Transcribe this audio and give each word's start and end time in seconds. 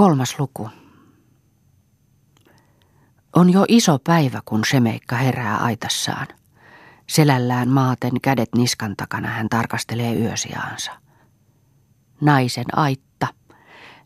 Kolmas 0.00 0.38
luku. 0.38 0.70
On 3.36 3.52
jo 3.52 3.64
iso 3.68 3.98
päivä, 3.98 4.40
kun 4.44 4.64
Semeikka 4.70 5.16
herää 5.16 5.56
aitassaan. 5.56 6.26
Selällään 7.08 7.68
maaten 7.68 8.20
kädet 8.22 8.48
niskan 8.56 8.96
takana 8.96 9.28
hän 9.28 9.48
tarkastelee 9.48 10.14
yösiaansa. 10.14 10.92
Naisen 12.20 12.64
aitta 12.72 13.26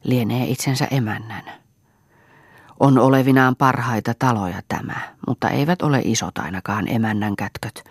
lienee 0.04 0.46
itsensä 0.46 0.88
emännän. 0.90 1.44
On 2.80 2.98
olevinaan 2.98 3.56
parhaita 3.56 4.14
taloja 4.18 4.60
tämä, 4.68 4.96
mutta 5.26 5.48
eivät 5.50 5.82
ole 5.82 6.00
isot 6.04 6.38
ainakaan 6.38 6.88
emännän 6.88 7.36
kätköt. 7.36 7.84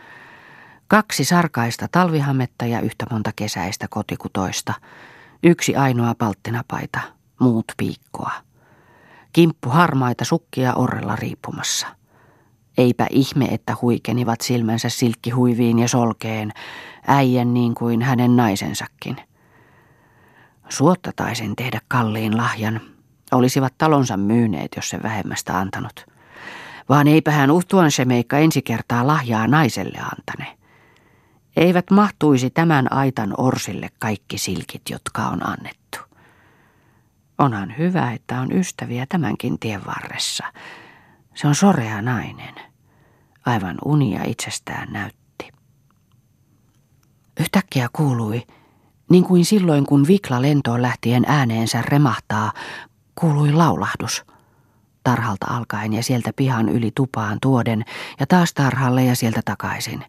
Kaksi 0.87 1.25
sarkaista 1.25 1.87
talvihametta 1.91 2.65
ja 2.65 2.79
yhtä 2.79 3.05
monta 3.11 3.31
kesäistä 3.35 3.87
kotikutoista. 3.89 4.73
Yksi 5.43 5.75
ainoa 5.75 6.15
palttinapaita, 6.15 6.99
muut 7.39 7.65
piikkoa. 7.77 8.31
Kimppu 9.33 9.69
harmaita 9.69 10.25
sukkia 10.25 10.73
orrella 10.73 11.15
riippumassa. 11.15 11.87
Eipä 12.77 13.07
ihme, 13.09 13.45
että 13.45 13.75
huikenivat 13.81 14.41
silmänsä 14.41 14.89
silkkihuiviin 14.89 15.79
ja 15.79 15.87
solkeen, 15.87 16.51
äijän 17.07 17.53
niin 17.53 17.75
kuin 17.75 18.01
hänen 18.01 18.35
naisensakin. 18.35 19.17
Suotta 20.69 21.11
taisin 21.15 21.55
tehdä 21.55 21.81
kalliin 21.87 22.37
lahjan. 22.37 22.81
Olisivat 23.31 23.73
talonsa 23.77 24.17
myyneet, 24.17 24.71
jos 24.75 24.89
se 24.89 25.03
vähemmästä 25.03 25.59
antanut. 25.59 26.05
Vaan 26.89 27.07
eipä 27.07 27.31
hän 27.31 27.51
uhtuan 27.51 27.91
se 27.91 28.05
meikka 28.05 28.37
ensi 28.37 28.61
kertaa 28.61 29.07
lahjaa 29.07 29.47
naiselle 29.47 29.99
antane. 29.99 30.57
Eivät 31.55 31.91
mahtuisi 31.91 32.49
tämän 32.49 32.93
aitan 32.93 33.33
orsille 33.37 33.89
kaikki 33.99 34.37
silkit, 34.37 34.81
jotka 34.89 35.27
on 35.27 35.49
annettu. 35.49 35.82
Onhan 37.43 37.77
hyvä, 37.77 38.11
että 38.11 38.39
on 38.39 38.51
ystäviä 38.51 39.05
tämänkin 39.09 39.59
tien 39.59 39.85
varressa. 39.85 40.43
Se 41.35 41.47
on 41.47 41.55
sorea 41.55 42.01
nainen. 42.01 42.55
Aivan 43.45 43.77
unia 43.85 44.23
itsestään 44.25 44.93
näytti. 44.93 45.51
Yhtäkkiä 47.39 47.89
kuului, 47.93 48.43
niin 49.09 49.23
kuin 49.23 49.45
silloin 49.45 49.85
kun 49.85 50.07
Vikla 50.07 50.41
lentoon 50.41 50.81
lähtien 50.81 51.23
ääneensä 51.27 51.81
remahtaa, 51.81 52.51
kuului 53.15 53.51
laulahdus. 53.51 54.25
Tarhalta 55.03 55.45
alkaen 55.49 55.93
ja 55.93 56.03
sieltä 56.03 56.31
pihan 56.35 56.69
yli 56.69 56.91
tupaan 56.95 57.37
tuoden 57.41 57.85
ja 58.19 58.27
taas 58.27 58.53
tarhalle 58.53 59.03
ja 59.03 59.15
sieltä 59.15 59.41
takaisin. 59.45 60.05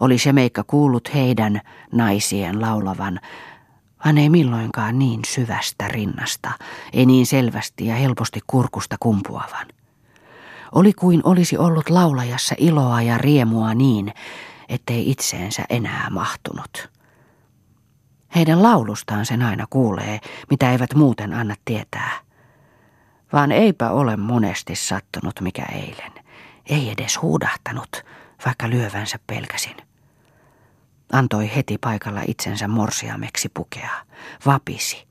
Oli 0.00 0.18
se 0.18 0.32
meikka 0.32 0.64
kuullut 0.66 1.14
heidän 1.14 1.60
naisien 1.92 2.60
laulavan, 2.60 3.20
vaan 4.04 4.18
ei 4.18 4.28
milloinkaan 4.28 4.98
niin 4.98 5.20
syvästä 5.26 5.88
rinnasta, 5.88 6.50
ei 6.92 7.06
niin 7.06 7.26
selvästi 7.26 7.86
ja 7.86 7.94
helposti 7.94 8.40
kurkusta 8.46 8.96
kumpuavan. 9.00 9.66
Oli 10.72 10.92
kuin 10.92 11.20
olisi 11.24 11.58
ollut 11.58 11.90
laulajassa 11.90 12.54
iloa 12.58 13.02
ja 13.02 13.18
riemua 13.18 13.74
niin, 13.74 14.12
ettei 14.68 15.10
itseensä 15.10 15.64
enää 15.70 16.10
mahtunut. 16.10 16.90
Heidän 18.34 18.62
laulustaan 18.62 19.26
sen 19.26 19.42
aina 19.42 19.66
kuulee, 19.70 20.20
mitä 20.50 20.72
eivät 20.72 20.94
muuten 20.94 21.34
anna 21.34 21.54
tietää. 21.64 22.10
Vaan 23.32 23.52
eipä 23.52 23.90
ole 23.90 24.16
monesti 24.16 24.76
sattunut 24.76 25.40
mikä 25.40 25.64
eilen. 25.72 26.12
Ei 26.66 26.90
edes 26.90 27.22
huudahtanut, 27.22 28.04
vaikka 28.44 28.70
lyövänsä 28.70 29.18
pelkäsin. 29.26 29.76
Antoi 31.12 31.50
heti 31.56 31.78
paikalla 31.78 32.20
itsensä 32.26 32.68
morsiameksi 32.68 33.48
pukea. 33.54 33.90
Vapisi, 34.46 35.06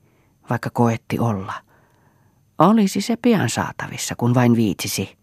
vaikka 0.50 0.70
koetti 0.70 1.18
olla. 1.18 1.54
Olisi 2.58 3.00
se 3.00 3.16
pian 3.22 3.50
saatavissa, 3.50 4.14
kun 4.16 4.34
vain 4.34 4.56
viitsisi. 4.56 5.16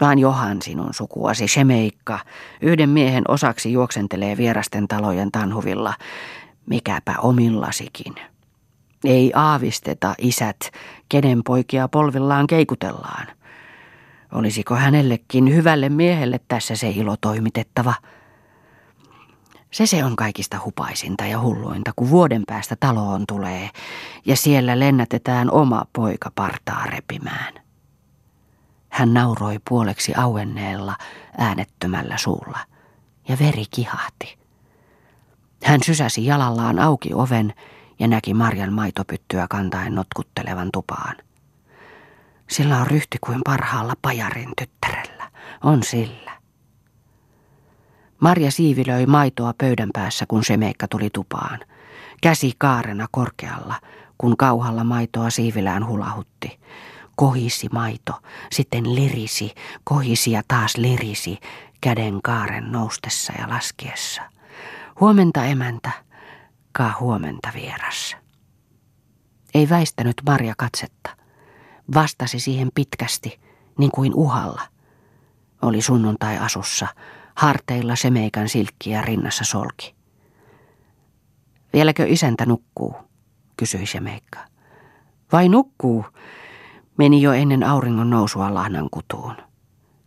Vaan 0.00 0.18
Johan 0.18 0.62
sinun 0.62 0.94
sukuasi, 0.94 1.48
Shemeikka, 1.48 2.18
yhden 2.60 2.88
miehen 2.88 3.24
osaksi 3.30 3.72
juoksentelee 3.72 4.36
vierasten 4.36 4.88
talojen 4.88 5.32
tanhuvilla, 5.32 5.94
mikäpä 6.66 7.14
omillasikin. 7.18 8.14
Ei 9.04 9.32
aavisteta 9.34 10.14
isät, 10.18 10.58
kenen 11.08 11.42
poikia 11.44 11.88
polvillaan 11.88 12.46
keikutellaan. 12.46 13.26
Olisiko 14.32 14.74
hänellekin 14.74 15.54
hyvälle 15.54 15.88
miehelle 15.88 16.40
tässä 16.48 16.76
se 16.76 16.90
ilo 16.90 17.16
toimitettava– 17.20 17.94
se 19.70 19.86
se 19.86 20.04
on 20.04 20.16
kaikista 20.16 20.60
hupaisinta 20.64 21.26
ja 21.26 21.40
hulluinta, 21.40 21.92
kun 21.96 22.10
vuoden 22.10 22.42
päästä 22.46 22.76
taloon 22.80 23.24
tulee 23.28 23.70
ja 24.26 24.36
siellä 24.36 24.78
lennätetään 24.78 25.50
oma 25.50 25.84
poika 25.92 26.30
partaa 26.34 26.86
repimään. 26.86 27.54
Hän 28.88 29.14
nauroi 29.14 29.58
puoleksi 29.68 30.14
auenneella 30.14 30.96
äänettömällä 31.38 32.16
suulla 32.16 32.58
ja 33.28 33.38
veri 33.38 33.64
kihahti. 33.70 34.38
Hän 35.64 35.82
sysäsi 35.82 36.26
jalallaan 36.26 36.78
auki 36.78 37.14
oven 37.14 37.54
ja 37.98 38.08
näki 38.08 38.34
Marjan 38.34 38.72
maitopyttyä 38.72 39.46
kantaen 39.50 39.94
notkuttelevan 39.94 40.68
tupaan. 40.72 41.16
Sillä 42.50 42.78
on 42.80 42.86
ryhti 42.86 43.18
kuin 43.20 43.40
parhaalla 43.44 43.94
pajarin 44.02 44.52
tyttärellä. 44.58 45.30
On 45.64 45.82
sillä. 45.82 46.37
Marja 48.20 48.50
siivilöi 48.50 49.06
maitoa 49.06 49.54
pöydän 49.58 49.90
päässä, 49.92 50.26
kun 50.26 50.44
Semeikka 50.44 50.88
tuli 50.88 51.10
tupaan. 51.12 51.60
Käsi 52.22 52.52
kaarena 52.58 53.06
korkealla, 53.10 53.74
kun 54.18 54.36
kauhalla 54.36 54.84
maitoa 54.84 55.30
siivilään 55.30 55.86
hulahutti. 55.86 56.60
Kohisi 57.16 57.68
maito, 57.72 58.12
sitten 58.52 58.94
lirisi, 58.94 59.54
kohisi 59.84 60.30
ja 60.30 60.42
taas 60.48 60.76
lirisi, 60.76 61.38
käden 61.80 62.22
kaaren 62.22 62.72
noustessa 62.72 63.32
ja 63.38 63.48
laskiessa. 63.48 64.22
Huomenta 65.00 65.44
emäntä, 65.44 65.90
kaa 66.72 66.96
huomenta 67.00 67.48
vieras. 67.54 68.16
Ei 69.54 69.68
väistänyt 69.68 70.22
Marja 70.26 70.54
katsetta. 70.56 71.10
Vastasi 71.94 72.40
siihen 72.40 72.68
pitkästi, 72.74 73.40
niin 73.78 73.90
kuin 73.90 74.14
uhalla. 74.14 74.62
Oli 75.62 75.82
sunnuntai 75.82 76.38
asussa, 76.38 76.86
harteilla 77.38 77.96
semeikan 77.96 78.48
silkkiä 78.48 79.02
rinnassa 79.02 79.44
solki. 79.44 79.94
Vieläkö 81.72 82.06
isäntä 82.06 82.46
nukkuu, 82.46 82.94
kysyi 83.56 83.86
Semeikka. 83.86 84.38
Vai 85.32 85.48
nukkuu? 85.48 86.04
Meni 86.96 87.22
jo 87.22 87.32
ennen 87.32 87.64
auringon 87.64 88.10
nousua 88.10 88.54
lahnan 88.54 88.88
kutuun. 88.90 89.34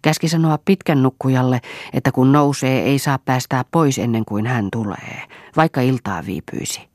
Käski 0.01 0.27
sanoa 0.27 0.59
pitkän 0.65 1.03
nukkujalle, 1.03 1.61
että 1.93 2.11
kun 2.11 2.31
nousee, 2.31 2.81
ei 2.81 2.99
saa 2.99 3.19
päästää 3.19 3.65
pois 3.71 3.99
ennen 3.99 4.25
kuin 4.25 4.47
hän 4.47 4.67
tulee, 4.71 5.27
vaikka 5.57 5.81
iltaa 5.81 6.25
viipyisi. 6.25 6.89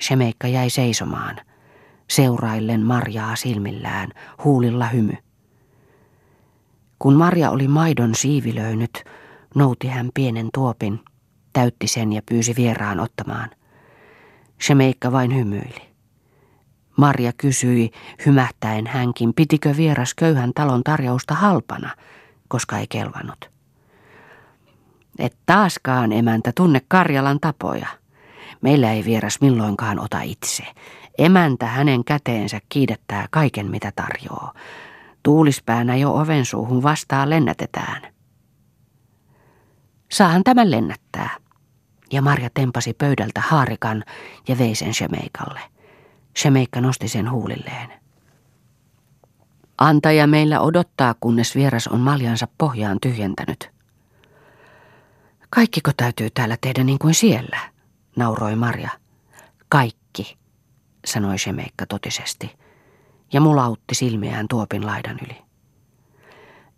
Semeikka 0.00 0.48
jäi 0.48 0.70
seisomaan, 0.70 1.36
seuraillen 2.10 2.80
Marjaa 2.82 3.36
silmillään, 3.36 4.08
huulilla 4.44 4.86
hymy. 4.86 5.25
Kun 6.98 7.14
Marja 7.14 7.50
oli 7.50 7.68
maidon 7.68 8.14
siivilöinyt, 8.14 9.04
nouti 9.54 9.88
hän 9.88 10.10
pienen 10.14 10.48
tuopin, 10.54 11.00
täytti 11.52 11.86
sen 11.86 12.12
ja 12.12 12.22
pyysi 12.28 12.56
vieraan 12.56 13.00
ottamaan. 13.00 13.50
Shemeikka 14.62 15.12
vain 15.12 15.34
hymyili. 15.34 15.82
Marja 16.96 17.32
kysyi, 17.36 17.90
hymähtäen 18.26 18.86
hänkin, 18.86 19.34
pitikö 19.34 19.76
vieras 19.76 20.14
köyhän 20.14 20.52
talon 20.54 20.84
tarjousta 20.84 21.34
halpana, 21.34 21.90
koska 22.48 22.78
ei 22.78 22.86
kelvannut. 22.86 23.50
Et 25.18 25.36
taaskaan 25.46 26.12
emäntä 26.12 26.52
tunne 26.54 26.80
Karjalan 26.88 27.40
tapoja. 27.40 27.88
Meillä 28.60 28.92
ei 28.92 29.04
vieras 29.04 29.40
milloinkaan 29.40 29.98
ota 30.00 30.20
itse. 30.20 30.64
Emäntä 31.18 31.66
hänen 31.66 32.04
käteensä 32.04 32.60
kiidettää 32.68 33.26
kaiken 33.30 33.70
mitä 33.70 33.92
tarjoaa. 33.96 34.54
Tuulispäänä 35.26 35.96
jo 35.96 36.14
oven 36.14 36.44
suuhun 36.44 36.82
vastaan 36.82 37.30
lennätetään. 37.30 38.02
Saahan 40.12 40.44
tämän 40.44 40.70
lennättää. 40.70 41.36
Ja 42.12 42.22
Marja 42.22 42.50
tempasi 42.54 42.94
pöydältä 42.94 43.40
haarikan 43.40 44.04
ja 44.48 44.58
vei 44.58 44.74
sen 44.74 44.94
Shemeikalle. 44.94 45.60
Shemeikka 46.36 46.80
nosti 46.80 47.08
sen 47.08 47.30
huulilleen. 47.30 47.92
Antaja 49.78 50.26
meillä 50.26 50.60
odottaa, 50.60 51.14
kunnes 51.20 51.54
vieras 51.54 51.88
on 51.88 52.00
maljansa 52.00 52.48
pohjaan 52.58 52.98
tyhjentänyt. 53.02 53.70
Kaikkiko 55.50 55.90
täytyy 55.96 56.30
täällä 56.30 56.56
tehdä 56.60 56.84
niin 56.84 56.98
kuin 56.98 57.14
siellä, 57.14 57.58
nauroi 58.16 58.56
Marja. 58.56 58.90
Kaikki, 59.68 60.38
sanoi 61.06 61.38
Shemeikka 61.38 61.86
totisesti 61.86 62.65
ja 63.32 63.40
mulautti 63.40 63.94
silmiään 63.94 64.48
tuopin 64.48 64.86
laidan 64.86 65.18
yli. 65.26 65.36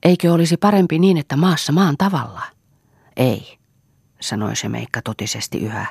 Eikö 0.03 0.33
olisi 0.33 0.56
parempi 0.56 0.99
niin, 0.99 1.17
että 1.17 1.37
maassa 1.37 1.73
maan 1.73 1.97
tavalla? 1.99 2.43
Ei, 3.17 3.59
sanoi 4.21 4.56
se 4.56 4.69
meikka 4.69 5.03
totisesti 5.03 5.59
yhä, 5.59 5.87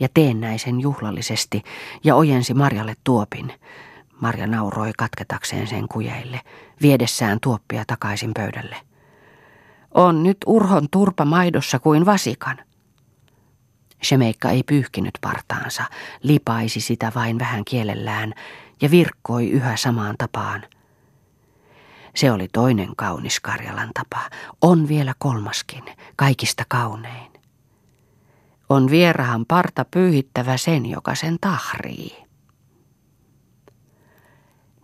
ja 0.00 0.08
teennäisen 0.14 0.80
juhlallisesti 0.80 1.62
ja 2.04 2.14
ojensi 2.14 2.54
Marjalle 2.54 2.94
tuopin. 3.04 3.52
Marja 4.20 4.46
nauroi 4.46 4.92
katketakseen 4.98 5.66
sen 5.66 5.88
kujeille, 5.88 6.40
viedessään 6.82 7.38
tuoppia 7.42 7.84
takaisin 7.86 8.30
pöydälle. 8.34 8.76
On 9.94 10.22
nyt 10.22 10.36
urhon 10.46 10.88
turpa 10.90 11.24
maidossa 11.24 11.78
kuin 11.78 12.06
vasikan. 12.06 12.56
Shemeikka 14.04 14.50
ei 14.50 14.62
pyyhkinyt 14.62 15.18
partaansa, 15.20 15.84
lipaisi 16.22 16.80
sitä 16.80 17.12
vain 17.14 17.38
vähän 17.38 17.64
kielellään 17.64 18.34
ja 18.82 18.90
virkkoi 18.90 19.50
yhä 19.50 19.76
samaan 19.76 20.14
tapaan. 20.18 20.62
Se 22.16 22.32
oli 22.32 22.48
toinen 22.52 22.96
kaunis 22.96 23.40
Karjalan 23.40 23.90
tapa. 23.94 24.30
On 24.62 24.88
vielä 24.88 25.14
kolmaskin, 25.18 25.84
kaikista 26.16 26.64
kaunein. 26.68 27.32
On 28.68 28.90
vierahan 28.90 29.46
parta 29.46 29.84
pyyhittävä 29.84 30.56
sen, 30.56 30.86
joka 30.86 31.14
sen 31.14 31.36
tahrii. 31.40 32.24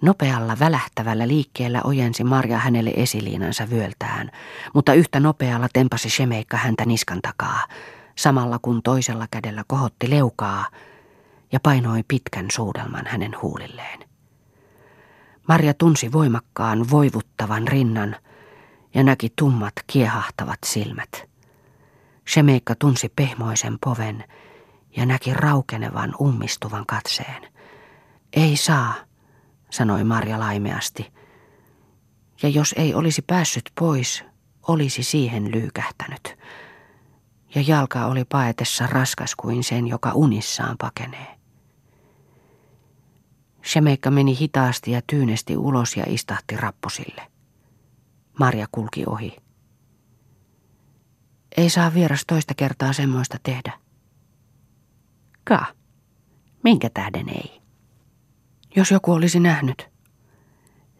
Nopealla 0.02 0.58
välähtävällä 0.58 1.28
liikkeellä 1.28 1.80
ojensi 1.84 2.24
Marja 2.24 2.58
hänelle 2.58 2.92
esiliinansa 2.96 3.70
vyöltään, 3.70 4.30
mutta 4.74 4.94
yhtä 4.94 5.20
nopealla 5.20 5.68
tempasi 5.72 6.10
Shemeikka 6.10 6.56
häntä 6.56 6.86
niskan 6.86 7.18
takaa, 7.22 7.66
samalla 8.16 8.58
kun 8.62 8.82
toisella 8.82 9.26
kädellä 9.30 9.64
kohotti 9.66 10.10
leukaa 10.10 10.66
ja 11.52 11.60
painoi 11.60 12.02
pitkän 12.08 12.46
suudelman 12.52 13.06
hänen 13.06 13.32
huulilleen. 13.42 14.10
Marja 15.48 15.74
tunsi 15.74 16.12
voimakkaan 16.12 16.90
voivuttavan 16.90 17.68
rinnan 17.68 18.16
ja 18.94 19.02
näki 19.02 19.32
tummat 19.36 19.74
kiehahtavat 19.86 20.58
silmät. 20.66 21.30
Shemeikka 22.28 22.74
tunsi 22.74 23.08
pehmoisen 23.16 23.78
poven 23.84 24.24
ja 24.96 25.06
näki 25.06 25.34
raukenevan 25.34 26.14
ummistuvan 26.20 26.86
katseen. 26.86 27.42
Ei 28.32 28.56
saa, 28.56 28.94
sanoi 29.70 30.04
Marja 30.04 30.38
laimeasti. 30.38 31.12
Ja 32.42 32.48
jos 32.48 32.74
ei 32.78 32.94
olisi 32.94 33.22
päässyt 33.22 33.70
pois, 33.80 34.24
olisi 34.68 35.02
siihen 35.02 35.50
lyykähtänyt. 35.52 36.38
Ja 37.54 37.62
jalka 37.66 38.06
oli 38.06 38.24
paetessa 38.24 38.86
raskas 38.86 39.34
kuin 39.36 39.64
sen, 39.64 39.88
joka 39.88 40.12
unissaan 40.14 40.76
pakenee. 40.78 41.39
Shemeikka 43.70 44.10
meni 44.10 44.38
hitaasti 44.38 44.90
ja 44.90 45.00
tyynesti 45.06 45.56
ulos 45.56 45.96
ja 45.96 46.04
istahti 46.08 46.56
rappusille. 46.56 47.22
Marja 48.38 48.66
kulki 48.72 49.04
ohi. 49.06 49.36
Ei 51.56 51.70
saa 51.70 51.94
vieras 51.94 52.22
toista 52.26 52.54
kertaa 52.54 52.92
semmoista 52.92 53.38
tehdä. 53.42 53.72
Ka, 55.44 55.66
minkä 56.64 56.90
tähden 56.94 57.28
ei? 57.28 57.60
Jos 58.76 58.90
joku 58.90 59.12
olisi 59.12 59.40
nähnyt. 59.40 59.88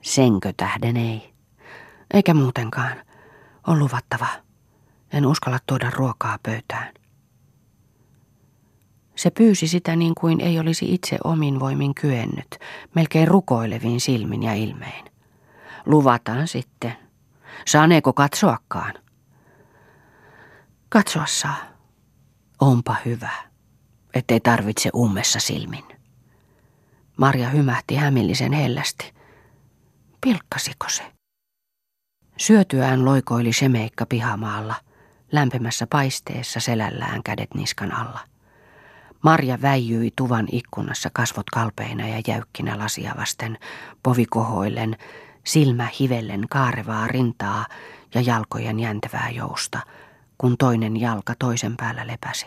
Senkö 0.02 0.52
tähden 0.56 0.96
ei? 0.96 1.34
Eikä 2.14 2.34
muutenkaan. 2.34 2.96
On 3.66 3.78
luvattava. 3.78 4.26
En 5.12 5.26
uskalla 5.26 5.58
tuoda 5.66 5.90
ruokaa 5.90 6.38
pöytään. 6.42 6.94
Se 9.20 9.30
pyysi 9.30 9.68
sitä 9.68 9.96
niin 9.96 10.14
kuin 10.20 10.40
ei 10.40 10.58
olisi 10.58 10.94
itse 10.94 11.18
omin 11.24 11.60
voimin 11.60 11.94
kyennyt, 11.94 12.58
melkein 12.94 13.28
rukoilevin 13.28 14.00
silmin 14.00 14.42
ja 14.42 14.54
ilmein. 14.54 15.04
Luvataan 15.86 16.48
sitten. 16.48 16.96
Saaneeko 17.66 18.12
katsoakaan? 18.12 18.94
Katsoa 20.88 21.26
saa. 21.26 21.56
Onpa 22.60 22.96
hyvä, 23.04 23.30
ettei 24.14 24.40
tarvitse 24.40 24.90
ummessa 24.94 25.40
silmin. 25.40 25.84
Marja 27.16 27.48
hymähti 27.48 27.96
hämillisen 27.96 28.52
hellästi. 28.52 29.12
Pilkkasiko 30.20 30.86
se? 30.88 31.02
Syötyään 32.36 33.04
loikoili 33.04 33.52
Shemeikka 33.52 34.06
pihamaalla, 34.06 34.74
lämpimässä 35.32 35.86
paisteessa 35.86 36.60
selällään 36.60 37.22
kädet 37.22 37.54
niskan 37.54 37.92
alla. 37.92 38.30
Marja 39.22 39.62
väijyi 39.62 40.12
tuvan 40.16 40.46
ikkunassa 40.52 41.10
kasvot 41.12 41.50
kalpeina 41.50 42.08
ja 42.08 42.22
jäykkinä 42.26 42.78
lasia 42.78 43.14
vasten, 43.18 43.58
povi 44.02 44.26
kohoillen, 44.26 44.96
silmä 45.44 45.88
hivellen 46.00 46.46
kaarevaa 46.50 47.06
rintaa 47.06 47.66
ja 48.14 48.20
jalkojen 48.20 48.80
jäntevää 48.80 49.30
jousta, 49.30 49.80
kun 50.38 50.56
toinen 50.58 51.00
jalka 51.00 51.34
toisen 51.38 51.76
päällä 51.76 52.06
lepäsi. 52.06 52.46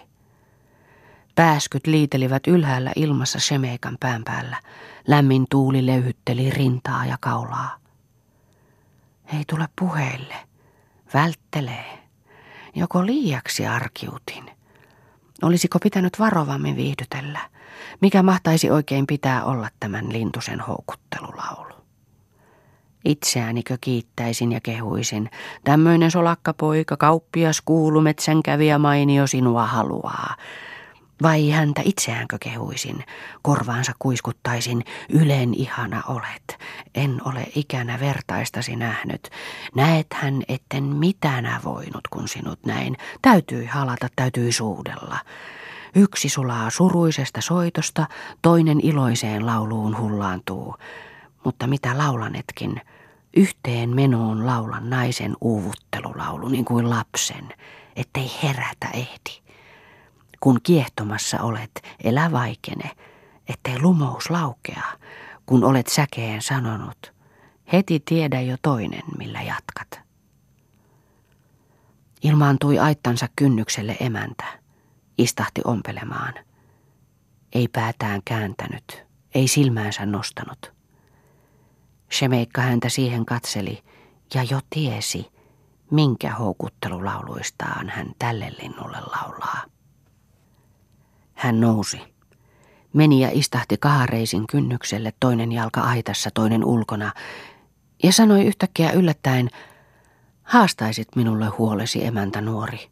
Pääskyt 1.36 1.88
liitelivät 1.88 2.48
ylhäällä 2.48 2.92
ilmassa 2.96 3.40
Shemeikan 3.40 3.98
pään 4.00 4.24
päällä. 4.24 4.58
Lämmin 5.08 5.46
tuuli 5.50 5.86
löyhytteli 5.86 6.50
rintaa 6.50 7.06
ja 7.06 7.18
kaulaa. 7.20 7.78
Ei 9.38 9.44
tule 9.50 9.68
puheille. 9.80 10.36
Välttelee. 11.14 12.04
Joko 12.76 13.06
liiaksi 13.06 13.68
arkiutin. 13.68 14.63
Olisiko 15.44 15.80
pitänyt 15.80 16.20
varovammin 16.20 16.76
viihdytellä? 16.76 17.40
Mikä 18.02 18.24
mahtaisi 18.24 18.70
oikein 18.70 19.08
pitää 19.08 19.44
olla 19.44 19.70
tämän 19.80 20.14
lintusen 20.14 20.60
houkuttelulaulu? 20.60 21.74
Itseäänikö 23.06 23.78
kiittäisin 23.82 24.52
ja 24.52 24.60
kehuisin. 24.62 25.30
Tämmöinen 25.64 26.12
solakkapoika, 26.12 26.98
kauppias, 26.98 27.62
kuulumetsän 27.62 28.44
kävijä 28.44 28.78
mainio 28.78 29.28
sinua 29.28 29.66
haluaa. 29.66 30.36
Vai 31.22 31.50
häntä 31.50 31.82
itseäänkö 31.86 32.38
kehuisin, 32.40 33.04
korvaansa 33.42 33.92
kuiskuttaisin, 34.00 34.84
ylen 35.10 35.54
ihana 35.54 36.04
olet. 36.08 36.60
En 36.96 37.22
ole 37.26 37.48
ikänä 37.56 38.00
vertaistasi 38.00 38.76
nähnyt. 38.76 39.30
Näet 39.76 40.08
hän, 40.14 40.44
etten 40.48 40.84
mitänä 40.84 41.62
voinut, 41.64 42.08
kun 42.10 42.28
sinut 42.28 42.60
näin. 42.66 42.98
Täytyi 43.22 43.66
halata, 43.66 44.08
täytyi 44.16 44.52
suudella. 44.52 45.20
Yksi 45.96 46.30
sulaa 46.30 46.70
suruisesta 46.70 47.42
soitosta, 47.42 48.08
toinen 48.42 48.80
iloiseen 48.84 49.46
lauluun 49.46 49.98
hullaantuu. 49.98 50.76
Mutta 51.44 51.68
mitä 51.68 51.98
laulanetkin, 51.98 52.82
yhteen 53.38 53.96
menoon 53.96 54.46
laulan 54.46 54.90
naisen 54.90 55.36
uuvuttelulaulu 55.42 56.48
niin 56.48 56.66
kuin 56.66 56.90
lapsen, 56.90 57.54
ettei 57.96 58.32
herätä 58.44 58.88
ehdi. 58.94 59.43
Kun 60.44 60.60
kiehtomassa 60.64 61.42
olet, 61.42 61.72
elä 62.04 62.32
vaikene, 62.32 62.92
ettei 63.48 63.82
lumous 63.82 64.30
laukea, 64.30 64.84
kun 65.46 65.64
olet 65.64 65.88
säkeen 65.88 66.42
sanonut. 66.42 67.14
Heti 67.74 68.00
tiedä 68.06 68.42
jo 68.42 68.58
toinen, 68.62 69.04
millä 69.18 69.42
jatkat. 69.42 70.02
Ilmaantui 72.24 72.80
aittansa 72.80 73.28
kynnykselle 73.36 73.98
emäntä. 74.00 74.44
Istahti 75.18 75.62
ompelemaan. 75.66 76.34
Ei 77.54 77.68
päätään 77.68 78.22
kääntänyt, 78.26 79.04
ei 79.36 79.48
silmäänsä 79.48 80.06
nostanut. 80.06 80.74
Shemeikka 82.12 82.62
häntä 82.62 82.90
siihen 82.90 83.26
katseli 83.26 83.84
ja 84.34 84.44
jo 84.44 84.60
tiesi, 84.70 85.32
minkä 85.92 86.34
houkuttelulauluistaan 86.34 87.90
hän 87.90 88.12
tälle 88.20 88.52
linnulle 88.62 88.98
laulaa. 89.02 89.74
Hän 91.44 91.60
nousi. 91.60 92.02
Meni 92.94 93.20
ja 93.20 93.30
istahti 93.32 93.78
kahareisin 93.78 94.48
kynnykselle, 94.48 95.14
toinen 95.20 95.52
jalka 95.52 95.82
aitassa, 95.82 96.30
toinen 96.34 96.66
ulkona, 96.66 97.12
ja 98.04 98.12
sanoi 98.12 98.46
yhtäkkiä 98.46 98.92
yllättäen, 98.92 99.50
haastaisit 100.44 101.08
minulle 101.16 101.46
huolesi 101.48 102.06
emäntä 102.06 102.42
nuori. 102.42 102.90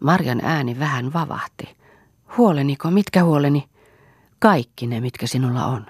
Marjan 0.00 0.40
ääni 0.44 0.78
vähän 0.78 1.12
vavahti. 1.12 1.76
Huoleniko, 2.36 2.90
mitkä 2.90 3.24
huoleni? 3.24 3.68
Kaikki 4.38 4.86
ne, 4.86 5.00
mitkä 5.00 5.26
sinulla 5.26 5.66
on. 5.66 5.86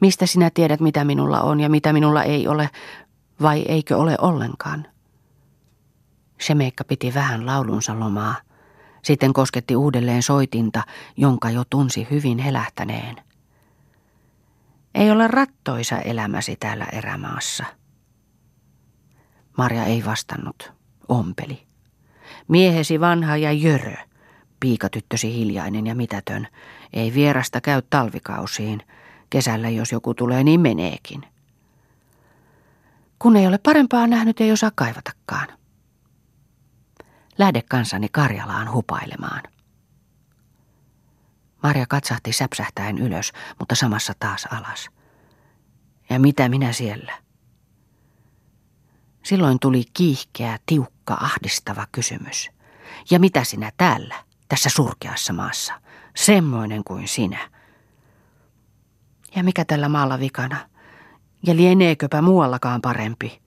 Mistä 0.00 0.26
sinä 0.26 0.50
tiedät, 0.54 0.80
mitä 0.80 1.04
minulla 1.04 1.40
on 1.40 1.60
ja 1.60 1.68
mitä 1.68 1.92
minulla 1.92 2.22
ei 2.22 2.48
ole, 2.48 2.70
vai 3.42 3.62
eikö 3.68 3.96
ole 3.96 4.16
ollenkaan? 4.20 4.86
Shemeikka 6.40 6.84
piti 6.84 7.14
vähän 7.14 7.46
laulunsa 7.46 8.00
lomaa. 8.00 8.49
Sitten 9.02 9.32
kosketti 9.32 9.76
uudelleen 9.76 10.22
soitinta, 10.22 10.82
jonka 11.16 11.50
jo 11.50 11.62
tunsi 11.70 12.06
hyvin 12.10 12.38
helähtäneen. 12.38 13.16
Ei 14.94 15.10
ole 15.10 15.28
rattoisa 15.28 15.98
elämäsi 15.98 16.56
täällä 16.60 16.86
erämaassa. 16.92 17.64
Marja 19.58 19.84
ei 19.84 20.04
vastannut, 20.04 20.72
ompeli. 21.08 21.62
Miehesi 22.48 23.00
vanha 23.00 23.36
ja 23.36 23.52
jörö, 23.52 23.94
piikatyttösi 24.60 25.34
hiljainen 25.34 25.86
ja 25.86 25.94
mitätön, 25.94 26.48
ei 26.92 27.14
vierasta 27.14 27.60
käy 27.60 27.82
talvikausiin. 27.90 28.82
Kesällä 29.30 29.68
jos 29.68 29.92
joku 29.92 30.14
tulee, 30.14 30.44
niin 30.44 30.60
meneekin. 30.60 31.22
Kun 33.18 33.36
ei 33.36 33.46
ole 33.46 33.58
parempaa 33.58 34.06
nähnyt, 34.06 34.40
ei 34.40 34.52
osaa 34.52 34.70
kaivatakaan. 34.74 35.46
Lähde 37.38 37.62
kanssani 37.62 38.08
Karjalaan 38.08 38.72
hupailemaan. 38.72 39.42
Marja 41.62 41.86
katsahti 41.86 42.32
säpsähtäen 42.32 42.98
ylös, 42.98 43.32
mutta 43.58 43.74
samassa 43.74 44.12
taas 44.18 44.46
alas. 44.50 44.88
Ja 46.10 46.20
mitä 46.20 46.48
minä 46.48 46.72
siellä? 46.72 47.12
Silloin 49.22 49.58
tuli 49.60 49.84
kiihkeä, 49.94 50.58
tiukka, 50.66 51.14
ahdistava 51.20 51.86
kysymys. 51.92 52.50
Ja 53.10 53.18
mitä 53.18 53.44
sinä 53.44 53.72
täällä, 53.76 54.14
tässä 54.48 54.70
surkeassa 54.70 55.32
maassa? 55.32 55.80
Semmoinen 56.16 56.84
kuin 56.84 57.08
sinä. 57.08 57.50
Ja 59.36 59.44
mikä 59.44 59.64
tällä 59.64 59.88
maalla 59.88 60.18
vikana? 60.18 60.56
Ja 61.46 61.56
lieneeköpä 61.56 62.22
muuallakaan 62.22 62.80
parempi? 62.80 63.42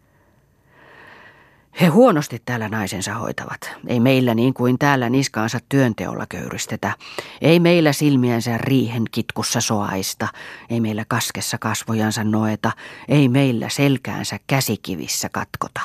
He 1.82 1.88
huonosti 1.88 2.42
täällä 2.46 2.70
naisensa 2.70 3.14
hoitavat. 3.14 3.72
Ei 3.88 4.00
meillä 4.00 4.34
niin 4.34 4.54
kuin 4.54 4.80
täällä 4.80 5.10
niskaansa 5.10 5.60
työnteolla 5.70 6.26
köyristetä. 6.30 6.96
Ei 7.42 7.60
meillä 7.60 7.94
silmiänsä 7.94 8.58
riihen 8.58 9.04
kitkussa 9.12 9.62
soaista. 9.62 10.28
Ei 10.70 10.82
meillä 10.82 11.06
kaskessa 11.08 11.58
kasvojansa 11.58 12.24
noeta. 12.24 12.72
Ei 13.08 13.30
meillä 13.30 13.70
selkäänsä 13.70 14.40
käsikivissä 14.48 15.30
katkota. 15.30 15.82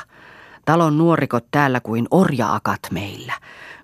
Talon 0.65 0.97
nuorikot 0.97 1.45
täällä 1.51 1.79
kuin 1.79 2.07
orjaakat 2.11 2.79
meillä. 2.91 3.33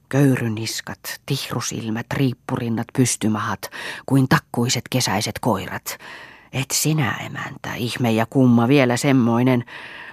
Köyryniskat, 0.09 1.21
tihrusilmät, 1.25 2.05
riippurinnat, 2.13 2.87
pystymahat, 2.97 3.69
kuin 4.05 4.27
takkuiset 4.29 4.83
kesäiset 4.89 5.39
koirat. 5.39 5.97
Et 6.53 6.71
sinä 6.73 7.11
emäntä, 7.25 7.73
ihme 7.75 8.11
ja 8.11 8.25
kumma 8.25 8.67
vielä 8.67 8.97
semmoinen, 8.97 9.65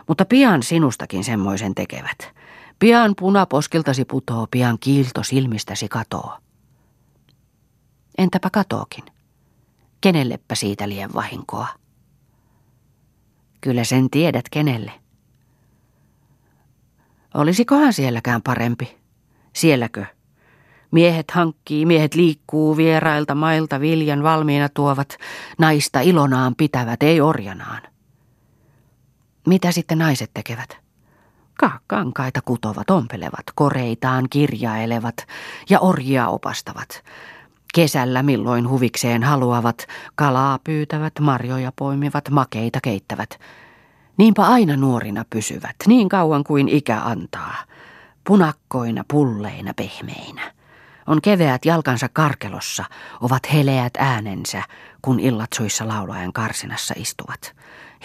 mutta 0.09 0.25
pian 0.25 0.63
sinustakin 0.63 1.25
semmoisen 1.25 1.75
tekevät. 1.75 2.33
Pian 2.79 3.15
punaposkiltasi 3.19 4.05
putoo, 4.05 4.47
pian 4.51 4.79
kiilto 4.81 5.23
silmistäsi 5.23 5.89
katoo. 5.89 6.39
Entäpä 8.19 8.51
katookin? 8.51 9.05
Kenellepä 10.01 10.55
siitä 10.55 10.89
lien 10.89 11.15
vahinkoa? 11.15 11.69
Kyllä 13.61 13.85
sen 13.85 14.11
tiedät 14.11 14.45
kenelle. 14.51 14.93
Olisikohan 17.35 17.93
sielläkään 17.93 18.43
parempi? 18.43 18.99
Sielläkö? 19.53 20.07
Miehet 20.91 21.31
hankkii, 21.31 21.87
miehet 21.87 22.15
liikkuu 22.15 22.77
vierailta 22.77 23.35
mailta 23.35 23.81
viljan 23.81 24.23
valmiina 24.23 24.69
tuovat, 24.69 25.17
naista 25.59 26.01
ilonaan 26.01 26.55
pitävät, 26.57 27.03
ei 27.03 27.21
orjanaan. 27.21 27.92
Mitä 29.47 29.73
sitten 29.73 29.99
naiset 29.99 30.31
tekevät? 30.35 30.79
Kankaita 31.87 32.41
kutovat, 32.45 32.91
ompelevat, 32.91 33.45
koreitaan 33.55 34.27
kirjailevat 34.31 35.27
ja 35.71 35.81
orjia 35.81 36.29
opastavat. 36.29 37.05
Kesällä 37.75 38.23
milloin 38.23 38.69
huvikseen 38.69 39.23
haluavat, 39.23 39.87
kalaa 40.15 40.59
pyytävät, 40.65 41.13
marjoja 41.21 41.73
poimivat, 41.79 42.31
makeita 42.31 42.79
keittävät. 42.83 43.41
Niinpä 44.17 44.43
aina 44.43 44.77
nuorina 44.77 45.25
pysyvät, 45.31 45.77
niin 45.87 46.09
kauan 46.09 46.45
kuin 46.45 46.69
ikä 46.69 47.01
antaa. 47.01 47.57
Punakkoina, 48.25 49.05
pulleina, 49.09 49.75
pehmeinä. 49.75 50.53
On 51.07 51.23
keveät 51.23 51.65
jalkansa 51.65 52.09
karkelossa, 52.13 52.85
ovat 53.21 53.53
heleät 53.53 53.93
äänensä, 53.99 54.63
kun 55.03 55.21
illat 55.21 55.53
suissa 55.53 55.89
laulajan 55.89 56.33
karsinassa 56.33 56.95
istuvat 56.97 57.55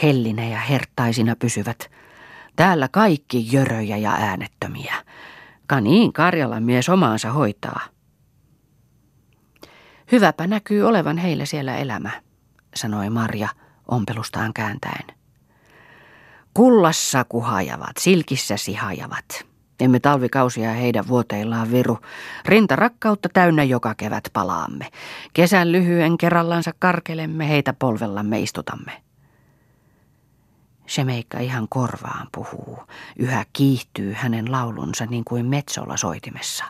hellinä 0.04 0.46
ja 0.46 0.60
herttaisina 0.60 1.36
pysyvät. 1.36 1.92
Täällä 2.56 2.88
kaikki 2.88 3.48
jöröjä 3.52 3.98
ja 3.98 4.12
äänettömiä. 4.12 4.94
Kaniin 5.68 6.14
Karjalan 6.14 6.64
mies 6.64 6.90
omaansa 6.90 7.32
hoitaa. 7.32 7.80
Hyväpä 10.12 10.48
näkyy 10.48 10.84
olevan 10.84 11.18
heillä 11.18 11.46
siellä 11.46 11.78
elämä, 11.78 12.12
sanoi 12.76 13.10
Marja 13.10 13.50
ompelustaan 13.88 14.54
kääntäen. 14.54 15.06
Kullassa 16.54 17.24
kuhajavat, 17.24 17.98
silkissä 18.00 18.58
sihajavat. 18.58 19.46
Emme 19.80 20.00
talvikausia 20.00 20.72
heidän 20.72 21.08
vuoteillaan 21.08 21.72
viru. 21.72 22.00
Rinta 22.46 22.76
rakkautta 22.76 23.30
täynnä 23.34 23.64
joka 23.64 23.96
kevät 23.96 24.24
palaamme. 24.34 24.90
Kesän 25.34 25.72
lyhyen 25.72 26.18
kerrallansa 26.18 26.72
karkelemme, 26.80 27.50
heitä 27.50 27.74
polvellamme 27.74 28.40
istutamme. 28.40 29.07
Shemeikka 30.88 31.40
ihan 31.40 31.68
korvaan 31.70 32.28
puhuu. 32.36 32.80
Yhä 33.20 33.46
kiihtyy 33.54 34.14
hänen 34.14 34.52
laulunsa 34.52 35.06
niin 35.06 35.24
kuin 35.26 35.46
metsolla 35.46 35.98
soitimessa. 35.98 36.66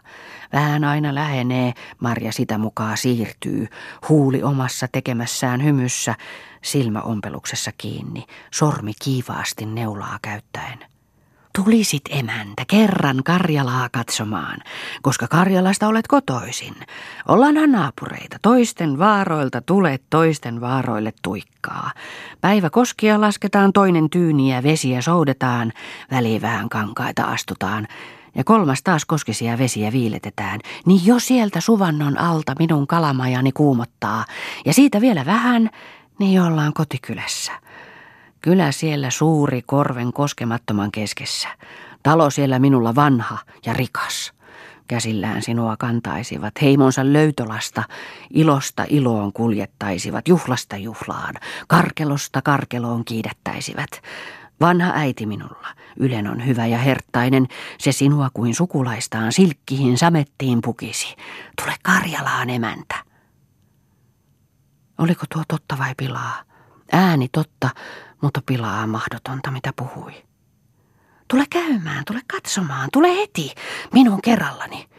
Vähän 0.53 0.83
aina 0.83 1.15
lähenee, 1.15 1.74
Marja 2.00 2.31
sitä 2.31 2.57
mukaan 2.57 2.97
siirtyy, 2.97 3.67
huuli 4.09 4.43
omassa 4.43 4.88
tekemässään 4.91 5.63
hymyssä, 5.63 6.15
silmä 6.62 7.01
ompeluksessa 7.01 7.71
kiinni, 7.77 8.25
sormi 8.51 8.91
kiivaasti 9.03 9.65
neulaa 9.65 10.19
käyttäen. 10.21 10.97
Tulisit 11.63 12.01
emäntä 12.09 12.63
kerran 12.67 13.23
Karjalaa 13.23 13.89
katsomaan, 13.91 14.57
koska 15.01 15.27
Karjalasta 15.27 15.87
olet 15.87 16.07
kotoisin. 16.07 16.75
Ollaan 17.27 17.71
naapureita, 17.71 18.37
toisten 18.41 18.99
vaaroilta 18.99 19.61
tulet 19.61 20.03
toisten 20.09 20.61
vaaroille 20.61 21.13
tuikkaa. 21.21 21.91
Päivä 22.41 22.69
koskia 22.69 23.21
lasketaan, 23.21 23.73
toinen 23.73 24.09
tyyniä 24.09 24.63
vesiä 24.63 25.01
soudetaan, 25.01 25.73
väliin 26.11 26.41
vähän 26.41 26.69
kankaita 26.69 27.23
astutaan. 27.23 27.87
Ja 28.35 28.43
kolmas 28.43 28.83
taas 28.83 29.05
koskisia 29.05 29.57
vesiä 29.57 29.91
viiletetään, 29.91 30.59
niin 30.85 31.05
jo 31.05 31.19
sieltä 31.19 31.61
suvannon 31.61 32.19
alta 32.19 32.55
minun 32.59 32.87
kalamajani 32.87 33.51
kuumottaa. 33.51 34.25
Ja 34.65 34.73
siitä 34.73 35.01
vielä 35.01 35.25
vähän, 35.25 35.69
niin 36.19 36.41
ollaan 36.41 36.73
kotikylässä. 36.73 37.66
Kylä 38.41 38.72
siellä 38.72 39.10
suuri 39.10 39.62
korven 39.62 40.13
koskemattoman 40.13 40.91
keskessä. 40.91 41.48
Talo 42.03 42.29
siellä 42.29 42.60
minulla 42.60 42.96
vanha 42.96 43.38
ja 43.65 43.74
rikas. 43.74 44.34
Käsillään 44.88 45.41
sinua 45.41 45.77
kantaisivat, 45.77 46.53
heimonsa 46.62 47.13
löytolasta, 47.13 47.84
ilosta 48.34 48.86
iloon 48.89 49.34
kuljettaisivat, 49.34 50.27
juhlasta 50.27 50.77
juhlaan, 50.77 51.36
karkelosta 51.67 52.41
karkeloon 52.41 53.06
kiidettäisivät. 53.06 53.89
Vanha 54.62 54.91
äiti 54.96 55.25
minulla, 55.25 55.67
Ylen 56.00 56.27
on 56.27 56.46
hyvä 56.46 56.65
ja 56.65 56.77
herttainen, 56.77 57.48
se 57.77 57.91
sinua 57.91 58.29
kuin 58.34 58.56
sukulaistaan 58.56 59.32
silkkihin 59.32 59.98
samettiin 59.98 60.62
pukisi. 60.62 61.15
Tule 61.62 61.75
Karjalaan 61.84 62.50
emäntä. 62.50 62.96
Oliko 64.98 65.25
tuo 65.34 65.44
totta 65.48 65.77
vai 65.77 65.94
pilaa? 65.98 66.44
Ääni 66.91 67.29
totta, 67.32 67.70
mutta 68.21 68.41
pilaa 68.45 68.88
mahdotonta, 68.88 69.51
mitä 69.51 69.74
puhui. 69.75 70.13
Tule 71.27 71.45
käymään, 71.50 72.05
tule 72.05 72.21
katsomaan, 72.33 72.89
tule 72.93 73.15
heti, 73.15 73.51
minun 73.93 74.21
kerrallani. 74.21 74.89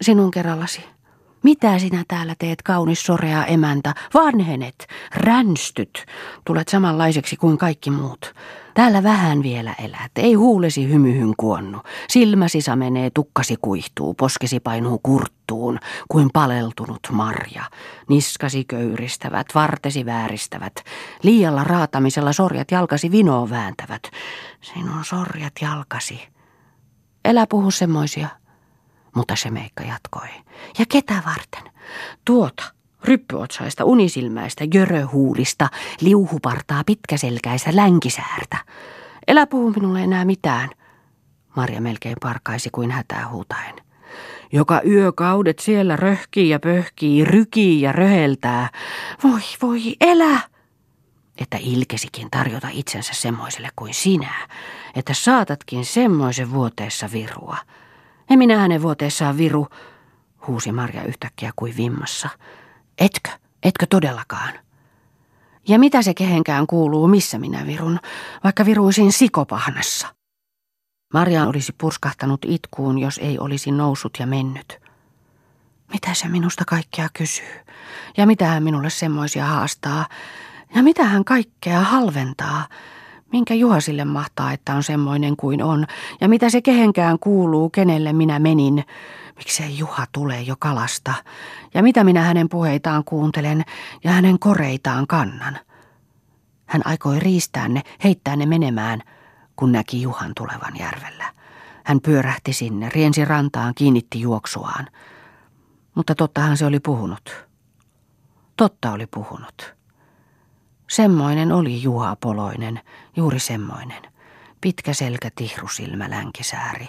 Sinun 0.00 0.30
kerrallasi. 0.30 0.95
Mitä 1.42 1.78
sinä 1.78 2.04
täällä 2.08 2.34
teet, 2.38 2.62
kaunis 2.62 3.02
sorea 3.06 3.44
emäntä? 3.44 3.94
Vanhenet, 4.14 4.86
ränstyt, 5.14 6.06
tulet 6.44 6.68
samanlaiseksi 6.68 7.36
kuin 7.36 7.58
kaikki 7.58 7.90
muut. 7.90 8.34
Täällä 8.74 9.02
vähän 9.02 9.42
vielä 9.42 9.74
elät, 9.84 10.10
ei 10.16 10.34
huulesi 10.34 10.88
hymyhyn 10.88 11.34
kuonnu. 11.36 11.78
Silmäsi 12.08 12.60
samenee, 12.60 13.10
tukkasi 13.10 13.56
kuihtuu, 13.62 14.14
poskesi 14.14 14.60
painuu 14.60 15.00
kurttuun, 15.02 15.78
kuin 16.08 16.30
paleltunut 16.32 17.00
marja. 17.12 17.62
Niskasi 18.08 18.64
köyristävät, 18.64 19.46
vartesi 19.54 20.06
vääristävät. 20.06 20.74
Liialla 21.22 21.64
raatamisella 21.64 22.32
sorjat 22.32 22.70
jalkasi 22.70 23.10
vinoa 23.10 23.50
vääntävät. 23.50 24.02
Sinun 24.60 25.04
sorjat 25.04 25.52
jalkasi. 25.60 26.28
Elä 27.24 27.46
puhu 27.46 27.70
semmoisia. 27.70 28.28
Mutta 29.16 29.36
se 29.36 29.50
meikka 29.50 29.84
jatkoi. 29.84 30.28
Ja 30.78 30.84
ketä 30.88 31.22
varten? 31.26 31.72
Tuota, 32.24 32.64
ryppyotsaista, 33.04 33.84
unisilmäistä, 33.84 34.64
jöröhuulista, 34.74 35.68
liuhupartaa, 36.00 36.84
pitkäselkäistä, 36.84 37.76
länkisäärtä. 37.76 38.56
Elä 39.28 39.46
puhu 39.46 39.70
minulle 39.70 40.02
enää 40.02 40.24
mitään. 40.24 40.70
Marja 41.56 41.80
melkein 41.80 42.16
parkaisi 42.22 42.70
kuin 42.72 42.90
hätää 42.90 43.28
huutaen. 43.28 43.74
Joka 44.52 44.80
yökaudet 44.86 45.58
siellä 45.58 45.96
röhkii 45.96 46.48
ja 46.48 46.60
pöhkii, 46.60 47.24
rykii 47.24 47.80
ja 47.80 47.92
röheltää. 47.92 48.70
Voi, 49.24 49.40
voi, 49.62 49.80
elä! 50.00 50.40
Että 51.38 51.58
ilkesikin 51.60 52.30
tarjota 52.30 52.68
itsensä 52.72 53.14
semmoiselle 53.14 53.68
kuin 53.76 53.94
sinä, 53.94 54.48
että 54.94 55.14
saatatkin 55.14 55.84
semmoisen 55.84 56.50
vuoteessa 56.50 57.08
virua. 57.12 57.56
En 58.30 58.38
minä 58.38 58.58
hänen 58.58 58.82
vuoteessaan 58.82 59.38
viru, 59.38 59.68
huusi 60.46 60.72
Marja 60.72 61.02
yhtäkkiä 61.04 61.52
kuin 61.56 61.76
vimmassa. 61.76 62.28
Etkö? 62.98 63.30
Etkö 63.62 63.86
todellakaan? 63.90 64.52
Ja 65.68 65.78
mitä 65.78 66.02
se 66.02 66.14
kehenkään 66.14 66.66
kuuluu, 66.66 67.08
missä 67.08 67.38
minä 67.38 67.66
virun, 67.66 68.00
vaikka 68.44 68.64
viruisin 68.64 69.12
sikopahnassa? 69.12 70.14
Marja 71.14 71.46
olisi 71.46 71.74
purskahtanut 71.78 72.40
itkuun, 72.44 72.98
jos 72.98 73.18
ei 73.18 73.38
olisi 73.38 73.70
noussut 73.70 74.12
ja 74.18 74.26
mennyt. 74.26 74.78
Mitä 75.92 76.14
se 76.14 76.28
minusta 76.28 76.64
kaikkea 76.66 77.08
kysyy? 77.14 77.60
Ja 78.16 78.26
mitä 78.26 78.46
hän 78.46 78.62
minulle 78.62 78.90
semmoisia 78.90 79.44
haastaa? 79.44 80.06
Ja 80.74 80.82
mitä 80.82 81.04
hän 81.04 81.24
kaikkea 81.24 81.80
halventaa? 81.80 82.66
Minkä 83.32 83.54
Juha 83.54 83.80
sille 83.80 84.04
mahtaa, 84.04 84.52
että 84.52 84.74
on 84.74 84.82
semmoinen 84.82 85.36
kuin 85.36 85.62
on? 85.62 85.86
Ja 86.20 86.28
mitä 86.28 86.50
se 86.50 86.62
kehenkään 86.62 87.18
kuuluu, 87.18 87.70
kenelle 87.70 88.12
minä 88.12 88.38
menin? 88.38 88.84
Miksei 89.36 89.78
Juha 89.78 90.06
tule 90.12 90.40
jo 90.40 90.56
kalasta? 90.58 91.14
Ja 91.74 91.82
mitä 91.82 92.04
minä 92.04 92.22
hänen 92.22 92.48
puheitaan 92.48 93.04
kuuntelen 93.04 93.64
ja 94.04 94.10
hänen 94.10 94.38
koreitaan 94.38 95.06
kannan? 95.06 95.58
Hän 96.66 96.82
aikoi 96.84 97.20
riistää 97.20 97.68
ne, 97.68 97.82
heittää 98.04 98.36
ne 98.36 98.46
menemään, 98.46 99.02
kun 99.56 99.72
näki 99.72 100.02
Juhan 100.02 100.32
tulevan 100.36 100.76
järvellä. 100.78 101.24
Hän 101.84 102.00
pyörähti 102.00 102.52
sinne, 102.52 102.88
riensi 102.88 103.24
rantaan, 103.24 103.74
kiinnitti 103.74 104.20
juoksuaan. 104.20 104.86
Mutta 105.94 106.14
tottahan 106.14 106.56
se 106.56 106.66
oli 106.66 106.80
puhunut. 106.80 107.46
Totta 108.56 108.92
oli 108.92 109.06
puhunut. 109.06 109.75
Semmoinen 110.88 111.52
oli 111.52 111.82
Juha 111.82 112.16
Poloinen, 112.16 112.80
juuri 113.16 113.38
semmoinen. 113.38 114.02
Pitkä 114.60 114.92
selkä 114.92 115.30
tihrusilmä 115.36 116.10
länkisääri, 116.10 116.88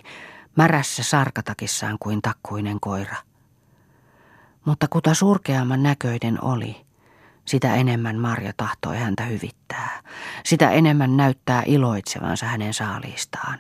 märässä 0.56 1.04
sarkatakissaan 1.04 1.98
kuin 2.00 2.22
takkuinen 2.22 2.80
koira. 2.80 3.16
Mutta 4.66 4.88
kuta 4.89 5.13
surkeamman 5.13 5.84
näköiden 5.84 6.44
oli, 6.44 6.86
sitä 7.46 7.75
enemmän 7.75 8.20
Marja 8.20 8.54
tahtoi 8.58 8.98
häntä 8.98 9.24
hyvittää. 9.24 10.01
Sitä 10.46 10.72
enemmän 10.72 11.18
näyttää 11.18 11.63
iloitsevansa 11.66 12.46
hänen 12.46 12.74
saaliistaan. 12.74 13.60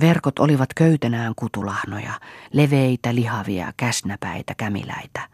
Verkot 0.00 0.38
olivat 0.38 0.74
köytenään 0.74 1.32
kutulahnoja, 1.36 2.12
leveitä, 2.52 3.14
lihavia, 3.14 3.72
käsnäpäitä, 3.76 4.54
kämiläitä. 4.54 5.28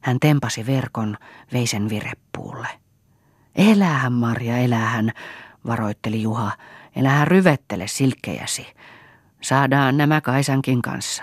Hän 0.00 0.20
tempasi 0.20 0.66
verkon, 0.66 1.16
vei 1.52 1.66
sen 1.66 1.88
vireppuulle. 1.88 2.68
Elähän, 3.56 4.12
Marja, 4.12 4.58
elähän, 4.58 5.12
varoitteli 5.66 6.22
Juha. 6.22 6.52
Elähän 6.96 7.28
ryvettele 7.28 7.86
silkkejäsi. 7.86 8.66
Saadaan 9.40 9.96
nämä 9.96 10.20
Kaisankin 10.20 10.82
kanssa. 10.82 11.22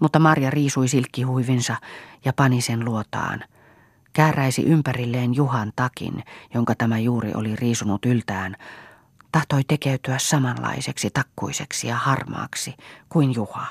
Mutta 0.00 0.18
Marja 0.18 0.50
riisui 0.50 0.88
silkkihuivinsa 0.88 1.76
ja 2.24 2.32
pani 2.32 2.60
sen 2.60 2.84
luotaan. 2.84 3.40
Kääräisi 4.12 4.62
ympärilleen 4.62 5.34
Juhan 5.34 5.72
takin, 5.76 6.24
jonka 6.54 6.74
tämä 6.74 6.98
juuri 6.98 7.30
oli 7.34 7.56
riisunut 7.56 8.06
yltään. 8.06 8.56
Tahtoi 9.32 9.64
tekeytyä 9.64 10.18
samanlaiseksi 10.18 11.10
takkuiseksi 11.10 11.88
ja 11.88 11.96
harmaaksi 11.96 12.74
kuin 13.08 13.34
Juha. 13.34 13.66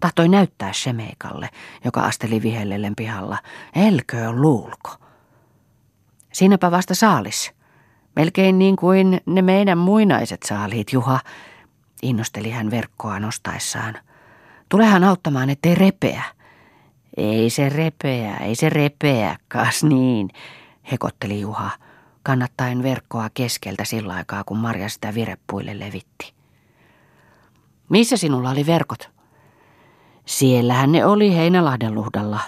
Tahtoi 0.00 0.28
näyttää 0.28 0.72
Shemeikalle, 0.72 1.48
joka 1.84 2.00
asteli 2.00 2.42
vihellellen 2.42 2.96
pihalla. 2.96 3.38
Elköö 3.74 4.32
luulko? 4.32 5.09
Siinäpä 6.32 6.70
vasta 6.70 6.94
saalis. 6.94 7.52
Melkein 8.16 8.58
niin 8.58 8.76
kuin 8.76 9.20
ne 9.26 9.42
meidän 9.42 9.78
muinaiset 9.78 10.42
saaliit, 10.42 10.92
Juha, 10.92 11.20
innosteli 12.02 12.50
hän 12.50 12.70
verkkoa 12.70 13.20
nostaessaan. 13.20 13.94
Tulehan 14.68 15.04
auttamaan, 15.04 15.50
ettei 15.50 15.74
repeä. 15.74 16.22
Ei 17.16 17.50
se 17.50 17.68
repeä, 17.68 18.36
ei 18.36 18.54
se 18.54 18.68
repeä, 18.68 19.36
kas 19.48 19.84
niin, 19.92 20.28
hekotteli 20.90 21.40
Juha, 21.40 21.70
kannattaen 22.22 22.82
verkkoa 22.82 23.30
keskeltä 23.34 23.84
sillä 23.84 24.14
aikaa, 24.14 24.44
kun 24.44 24.58
Marja 24.58 24.88
sitä 24.88 25.14
vireppuille 25.14 25.78
levitti. 25.78 26.32
Missä 27.88 28.16
sinulla 28.16 28.50
oli 28.50 28.66
verkot? 28.66 29.10
Siellähän 30.26 30.92
ne 30.92 31.04
oli 31.04 31.36
Heinälahden 31.36 31.94
luhdalla. 31.94 32.40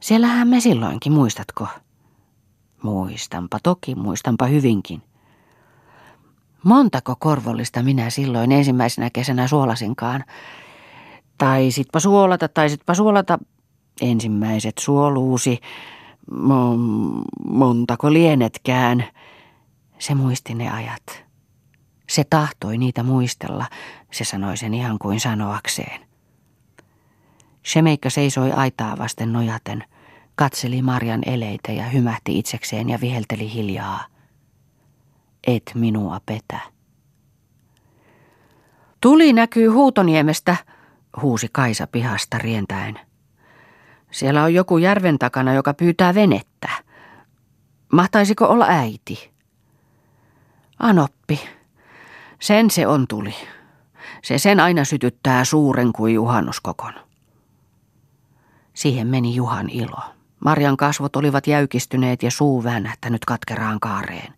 Siellähän 0.00 0.48
me 0.48 0.60
silloinkin, 0.60 1.12
muistatko? 1.12 1.68
Muistanpa 2.86 3.58
toki, 3.62 3.94
muistanpa 3.94 4.46
hyvinkin. 4.46 5.02
Montako 6.62 7.16
korvollista 7.18 7.82
minä 7.82 8.10
silloin 8.10 8.52
ensimmäisenä 8.52 9.10
kesänä 9.10 9.48
suolasinkaan. 9.48 10.24
Taisitpa 11.38 12.00
suolata, 12.00 12.48
taisitpa 12.48 12.94
suolata. 12.94 13.38
Ensimmäiset 14.00 14.78
suoluusi. 14.78 15.60
Mo- 16.30 17.24
montako 17.48 18.12
lienetkään. 18.12 19.04
Se 19.98 20.14
muisti 20.14 20.54
ne 20.54 20.70
ajat. 20.70 21.24
Se 22.08 22.24
tahtoi 22.24 22.78
niitä 22.78 23.02
muistella, 23.02 23.66
se 24.12 24.24
sanoi 24.24 24.56
sen 24.56 24.74
ihan 24.74 24.98
kuin 24.98 25.20
sanoakseen. 25.20 26.00
Shemeikka 27.64 28.10
seisoi 28.10 28.52
aitaa 28.52 28.98
vasten 28.98 29.32
nojaten– 29.32 29.84
katseli 30.36 30.82
Marjan 30.82 31.20
eleitä 31.26 31.72
ja 31.72 31.84
hymähti 31.84 32.38
itsekseen 32.38 32.88
ja 32.88 33.00
vihelteli 33.00 33.52
hiljaa. 33.52 34.04
Et 35.46 35.72
minua 35.74 36.20
petä. 36.26 36.60
Tuli 39.00 39.32
näkyy 39.32 39.68
Huutoniemestä, 39.68 40.56
huusi 41.22 41.48
Kaisa 41.52 41.86
pihasta 41.86 42.38
rientäen. 42.38 43.00
Siellä 44.10 44.42
on 44.42 44.54
joku 44.54 44.78
järven 44.78 45.18
takana, 45.18 45.54
joka 45.54 45.74
pyytää 45.74 46.14
venettä. 46.14 46.68
Mahtaisiko 47.92 48.44
olla 48.44 48.66
äiti? 48.68 49.30
Anoppi. 50.78 51.40
Sen 52.40 52.70
se 52.70 52.86
on 52.86 53.08
tuli. 53.08 53.34
Se 54.22 54.38
sen 54.38 54.60
aina 54.60 54.84
sytyttää 54.84 55.44
suuren 55.44 55.92
kuin 55.92 56.14
juhannuskokon. 56.14 56.92
Siihen 58.74 59.06
meni 59.06 59.34
Juhan 59.34 59.70
ilo. 59.70 60.15
Marjan 60.44 60.76
kasvot 60.76 61.16
olivat 61.16 61.46
jäykistyneet 61.46 62.22
ja 62.22 62.30
suu 62.30 62.64
väännähtänyt 62.64 63.24
katkeraan 63.24 63.80
kaareen. 63.80 64.34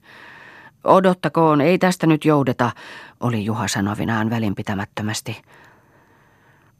Odottakoon, 0.84 1.61
ei 1.61 1.78
tästä 1.78 2.06
nyt 2.06 2.24
joudeta, 2.24 2.70
oli 3.20 3.44
Juha 3.44 3.68
sanovinaan 3.68 4.30
välinpitämättömästi. 4.30 5.42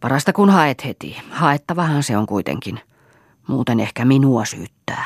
Parasta 0.01 0.33
kun 0.33 0.51
haet 0.51 0.85
heti. 0.85 1.17
Haettavahan 1.31 2.03
se 2.03 2.17
on 2.17 2.27
kuitenkin. 2.27 2.81
Muuten 3.47 3.81
ehkä 3.81 4.05
minua 4.05 4.45
syyttää. 4.45 5.05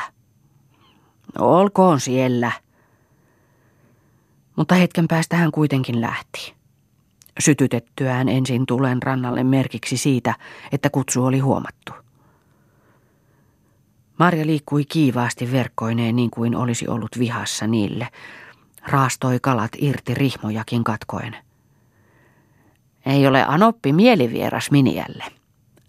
Olkoon 1.39 1.99
siellä. 1.99 2.51
Mutta 4.55 4.75
hetken 4.75 5.07
päästä 5.07 5.35
hän 5.35 5.51
kuitenkin 5.51 6.01
lähti. 6.01 6.53
Sytytettyään 7.39 8.29
ensin 8.29 8.65
tulen 8.65 9.03
rannalle 9.03 9.43
merkiksi 9.43 9.97
siitä, 9.97 10.35
että 10.71 10.89
kutsu 10.89 11.25
oli 11.25 11.39
huomattu. 11.39 12.02
Marja 14.19 14.45
liikkui 14.45 14.85
kiivaasti 14.85 15.51
verkkoineen 15.51 16.15
niin 16.15 16.31
kuin 16.31 16.55
olisi 16.55 16.87
ollut 16.87 17.19
vihassa 17.19 17.67
niille. 17.67 18.07
Raastoi 18.87 19.39
kalat 19.39 19.71
irti 19.77 20.13
rihmojakin 20.13 20.83
katkoen. 20.83 21.35
Ei 23.05 23.27
ole 23.27 23.45
Anoppi 23.47 23.93
mielivieras 23.93 24.71
Miniälle, 24.71 25.23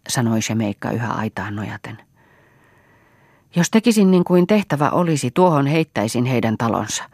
sanoi 0.08 0.42
se 0.42 0.54
meikka 0.54 0.90
yhä 0.90 1.12
aitaan 1.12 1.56
nojaten. 1.56 1.98
Jos 3.56 3.70
tekisin 3.70 4.10
niin 4.10 4.24
kuin 4.24 4.46
tehtävä 4.46 4.90
olisi, 4.90 5.30
tuohon 5.30 5.66
heittäisin 5.66 6.24
heidän 6.24 6.56
talonsa. 6.58 7.04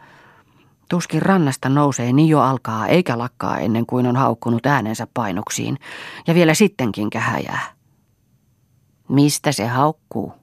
Tuskin 0.89 1.21
rannasta 1.21 1.69
nousee 1.69 2.13
niin 2.13 2.29
jo 2.29 2.39
alkaa 2.39 2.87
eikä 2.87 3.17
lakkaa 3.17 3.57
ennen 3.57 3.85
kuin 3.85 4.07
on 4.07 4.15
haukkunut 4.15 4.65
äänensä 4.65 5.07
painoksiin, 5.13 5.77
ja 6.27 6.35
vielä 6.35 6.53
sittenkin 6.53 7.09
kähäjää. 7.09 7.61
Mistä 9.09 9.51
se 9.51 9.67
haukkuu? 9.67 10.40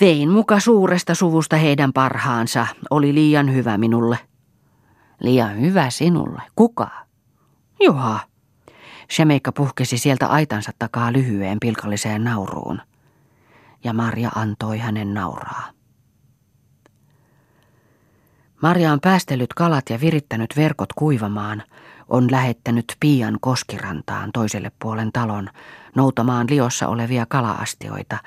Vein 0.00 0.30
muka 0.30 0.60
suuresta 0.60 1.14
suvusta 1.14 1.56
heidän 1.56 1.92
parhaansa. 1.92 2.66
Oli 2.90 3.14
liian 3.14 3.54
hyvä 3.54 3.78
minulle. 3.78 4.18
Liian 5.20 5.60
hyvä 5.60 5.90
sinulle. 5.90 6.42
Kuka? 6.56 6.90
Juha. 7.84 8.20
Shemeikka 9.12 9.52
puhkesi 9.52 9.98
sieltä 9.98 10.26
aitansa 10.26 10.72
takaa 10.78 11.12
lyhyeen 11.12 11.60
pilkalliseen 11.60 12.24
nauruun. 12.24 12.80
Ja 13.84 13.92
Marja 13.92 14.30
antoi 14.34 14.78
hänen 14.78 15.14
nauraa. 15.14 15.70
Marja 18.62 18.92
on 18.92 19.00
päästellyt 19.00 19.54
kalat 19.54 19.90
ja 19.90 20.00
virittänyt 20.00 20.56
verkot 20.56 20.92
kuivamaan, 20.92 21.62
on 22.08 22.30
lähettänyt 22.30 22.84
Pian 23.00 23.38
koskirantaan 23.40 24.30
toiselle 24.32 24.72
puolen 24.78 25.12
talon 25.12 25.48
noutamaan 25.94 26.46
liossa 26.50 26.88
olevia 26.88 27.26
kalaastioita, 27.26 28.18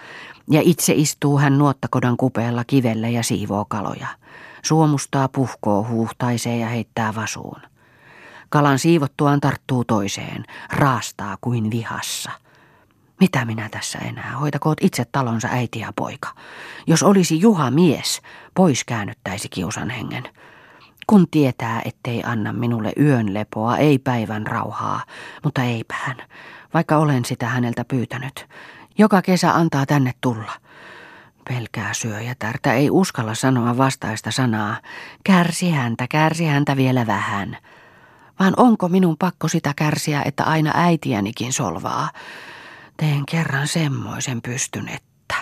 ja 0.51 0.62
itse 0.63 0.93
istuu 0.95 1.38
hän 1.38 1.57
nuottakodan 1.57 2.17
kupeella 2.17 2.63
kivellä 2.63 3.10
ja 3.10 3.23
siivoo 3.23 3.65
kaloja. 3.65 4.07
Suomustaa, 4.63 5.27
puhkoo, 5.27 5.88
huuhtaisee 5.89 6.57
ja 6.57 6.67
heittää 6.67 7.15
vasuun. 7.15 7.62
Kalan 8.49 8.79
siivottuaan 8.79 9.39
tarttuu 9.39 9.83
toiseen, 9.83 10.45
raastaa 10.73 11.38
kuin 11.41 11.71
vihassa. 11.71 12.31
Mitä 13.19 13.45
minä 13.45 13.69
tässä 13.69 13.99
enää? 13.99 14.38
Hoitakoot 14.38 14.77
itse 14.81 15.05
talonsa 15.05 15.47
äiti 15.51 15.79
ja 15.79 15.93
poika. 15.95 16.29
Jos 16.88 17.03
olisi 17.03 17.39
Juha 17.39 17.71
mies, 17.71 18.21
pois 18.53 18.83
käännyttäisi 18.83 19.49
kiusan 19.49 19.89
hengen. 19.89 20.23
Kun 21.07 21.27
tietää, 21.31 21.81
ettei 21.86 22.23
anna 22.23 22.53
minulle 22.53 22.93
yön 22.99 23.33
lepoa, 23.33 23.77
ei 23.77 23.99
päivän 23.99 24.47
rauhaa, 24.47 25.03
mutta 25.43 25.63
eipä 25.63 25.95
hän. 25.97 26.17
vaikka 26.73 26.97
olen 26.97 27.25
sitä 27.25 27.47
häneltä 27.47 27.86
pyytänyt. 27.86 28.47
Joka 28.97 29.21
kesä 29.21 29.53
antaa 29.53 29.86
tänne 29.86 30.13
tulla. 30.21 30.51
Pelkää 31.49 31.93
syöjätärtä, 31.93 32.73
ei 32.73 32.89
uskalla 32.89 33.36
sanoa 33.36 33.77
vastaista 33.77 34.31
sanaa. 34.31 34.77
Kärsi 35.23 35.71
häntä, 35.71 36.07
kärsi 36.07 36.45
häntä 36.45 36.75
vielä 36.77 37.07
vähän. 37.07 37.57
Vaan 38.39 38.53
onko 38.57 38.89
minun 38.89 39.15
pakko 39.19 39.47
sitä 39.47 39.73
kärsiä, 39.75 40.21
että 40.25 40.43
aina 40.43 40.71
äitiänikin 40.75 41.53
solvaa? 41.53 42.10
Teen 42.97 43.25
kerran 43.25 43.67
semmoisen 43.67 44.41
pystyn, 44.41 44.89
että... 44.89 45.36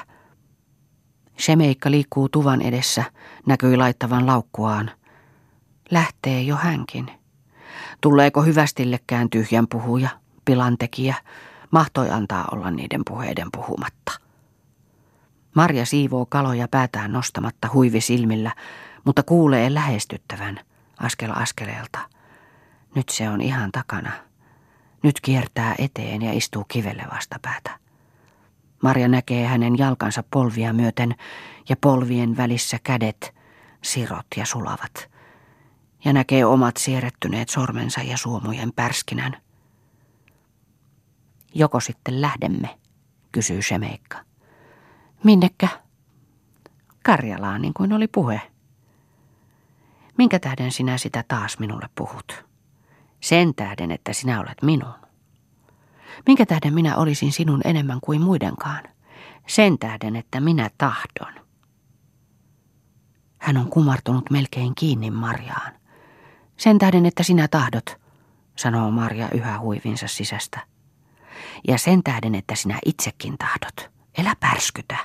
Shemeikka 1.40 1.92
liikkuu 1.92 2.30
tuvan 2.30 2.62
edessä, 2.62 3.04
näkyi 3.48 3.78
laittavan 3.78 4.28
laukkuaan. 4.28 4.92
Lähtee 5.92 6.42
jo 6.42 6.56
hänkin. 6.56 7.12
Tuleeko 8.02 8.42
hyvästillekään 8.42 9.30
tyhjän 9.30 9.68
puhuja, 9.68 10.10
pilantekijä, 10.46 11.16
mahtoi 11.76 12.10
antaa 12.10 12.48
olla 12.52 12.72
niiden 12.72 13.02
puheiden 13.08 13.48
puhumatta. 13.52 14.12
Marja 15.56 15.86
siivoo 15.86 16.26
kaloja 16.26 16.68
päätään 16.68 17.12
nostamatta 17.12 17.70
huivi 17.74 18.02
silmillä, 18.02 18.52
mutta 19.06 19.24
kuulee 19.24 19.74
lähestyttävän 19.74 20.60
askel 20.98 21.32
askeleelta. 21.36 22.00
Nyt 22.96 23.10
se 23.10 23.30
on 23.30 23.42
ihan 23.42 23.72
takana. 23.72 24.12
Nyt 25.04 25.22
kiertää 25.22 25.76
eteen 25.78 26.22
ja 26.22 26.34
istuu 26.34 26.64
kivelle 26.68 27.04
vastapäätä. 27.14 27.80
Marja 28.84 29.08
näkee 29.08 29.46
hänen 29.46 29.78
jalkansa 29.78 30.24
polvia 30.32 30.74
myöten 30.74 31.16
ja 31.70 31.76
polvien 31.82 32.38
välissä 32.38 32.78
kädet, 32.84 33.36
sirot 33.84 34.28
ja 34.38 34.46
sulavat. 34.46 35.10
Ja 36.06 36.14
näkee 36.14 36.46
omat 36.46 36.78
siirrettyneet 36.78 37.50
sormensa 37.50 38.02
ja 38.02 38.18
suomujen 38.18 38.72
pärskinän. 38.76 39.45
Joko 41.58 41.80
sitten 41.80 42.22
lähdemme, 42.22 42.80
kysyy 43.32 43.62
Shemeikka. 43.62 44.18
Minnekä? 45.24 45.68
Karjalaan, 47.04 47.62
niin 47.62 47.74
kuin 47.74 47.94
oli 47.94 48.08
puhe. 48.08 48.42
Minkä 50.18 50.40
tähden 50.40 50.72
sinä 50.72 50.98
sitä 50.98 51.24
taas 51.28 51.60
minulle 51.60 51.90
puhut? 51.96 52.46
Sen 53.22 53.56
tähden, 53.56 53.92
että 53.92 54.14
sinä 54.14 54.40
olet 54.40 54.62
minun. 54.62 54.94
Minkä 56.28 56.46
tähden 56.46 56.74
minä 56.74 56.96
olisin 56.96 57.32
sinun 57.32 57.62
enemmän 57.66 58.00
kuin 58.02 58.22
muidenkaan? 58.22 58.84
Sen 59.48 59.80
tähden, 59.80 60.16
että 60.16 60.40
minä 60.40 60.70
tahdon. 60.78 61.46
Hän 63.38 63.58
on 63.58 63.70
kumartunut 63.70 64.30
melkein 64.30 64.76
kiinni 64.76 65.12
Marjaan. 65.12 65.74
Sen 66.58 66.78
tähden, 66.78 67.06
että 67.06 67.24
sinä 67.24 67.48
tahdot, 67.48 68.02
sanoo 68.56 68.92
Marja 68.92 69.30
yhä 69.34 69.60
huivinsa 69.60 70.08
sisästä. 70.08 70.75
Ja 71.68 71.78
sen 71.78 72.04
tähden, 72.04 72.36
että 72.36 72.56
sinä 72.56 72.80
itsekin 72.86 73.38
tahdot. 73.38 73.92
Elä 74.18 74.36
pärskytä. 74.40 74.98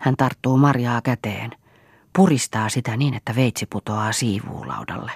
Hän 0.00 0.16
tarttuu 0.16 0.56
Marjaa 0.56 1.00
käteen, 1.02 1.50
puristaa 2.16 2.68
sitä 2.68 2.96
niin, 2.96 3.14
että 3.14 3.34
veitsi 3.34 3.66
putoaa 3.66 4.12
siivuulaudalle. 4.12 5.12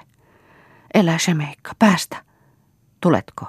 Elä 0.95 1.19
Shemeikka, 1.19 1.73
päästä. 1.79 2.25
Tuletko? 3.01 3.47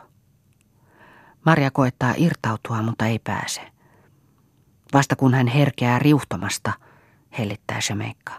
Marja 1.45 1.71
koettaa 1.71 2.13
irtautua, 2.17 2.81
mutta 2.81 3.05
ei 3.05 3.19
pääse. 3.19 3.61
Vasta 4.93 5.15
kun 5.15 5.33
hän 5.33 5.47
herkeää 5.47 5.99
riuhtomasta, 5.99 6.73
hellittää 7.37 7.81
Shemeikka. 7.81 8.33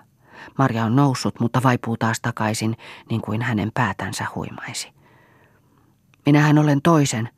Marja 0.58 0.84
on 0.84 0.96
noussut, 0.96 1.40
mutta 1.40 1.62
vaipuu 1.62 1.96
taas 1.96 2.20
takaisin, 2.20 2.76
niin 3.10 3.20
kuin 3.20 3.42
hänen 3.42 3.70
päätänsä 3.74 4.26
huimaisi. 4.34 4.92
Minähän 6.26 6.58
olen 6.58 6.82
toisen, 6.82 7.28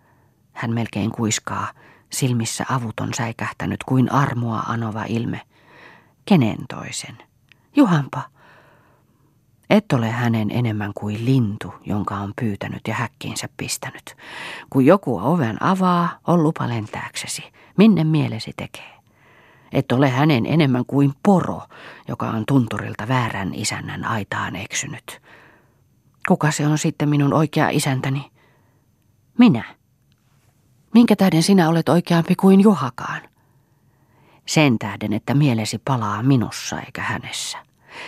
hän 0.53 0.75
melkein 0.75 1.11
kuiskaa, 1.12 1.69
silmissä 2.11 2.65
avuton 2.69 3.15
säikähtänyt 3.15 3.85
kuin 3.85 4.12
armoa 4.12 4.61
anova 4.61 5.05
ilme. 5.09 5.41
Kenen 6.25 6.59
toisen? 6.69 7.19
Juhanpa. 7.77 8.23
Et 9.71 9.93
ole 9.93 10.11
hänen 10.11 10.51
enemmän 10.51 10.93
kuin 10.95 11.25
lintu, 11.25 11.75
jonka 11.85 12.15
on 12.15 12.33
pyytänyt 12.41 12.81
ja 12.88 12.95
häkkiinsä 12.95 13.49
pistänyt. 13.57 14.17
Kun 14.71 14.87
joku 14.87 15.19
oven 15.19 15.62
avaa, 15.62 16.19
on 16.27 16.43
lupa 16.43 16.69
lentääksesi. 16.69 17.43
Minne 17.79 18.05
mielesi 18.05 18.53
tekee? 18.57 18.93
Et 19.73 19.93
ole 19.93 20.09
hänen 20.09 20.47
enemmän 20.47 20.87
kuin 20.87 21.12
poro, 21.23 21.62
joka 22.09 22.31
on 22.31 22.45
tunturilta 22.49 23.09
väärän 23.09 23.55
isännän 23.55 24.05
aitaan 24.05 24.57
eksynyt. 24.57 25.21
Kuka 26.29 26.51
se 26.51 26.67
on 26.67 26.79
sitten 26.79 27.09
minun 27.09 27.35
oikea 27.35 27.69
isäntäni? 27.69 28.31
Minä. 29.38 29.82
Minkä 30.95 31.17
tähden 31.17 31.43
sinä 31.43 31.69
olet 31.69 31.89
oikeampi 31.89 32.35
kuin 32.35 32.61
Juhakaan? 32.61 33.21
Sen 34.47 34.79
tähden, 34.79 35.13
että 35.13 35.35
mielesi 35.35 35.79
palaa 35.79 36.23
minussa 36.23 36.81
eikä 36.81 37.03
hänessä. 37.03 37.59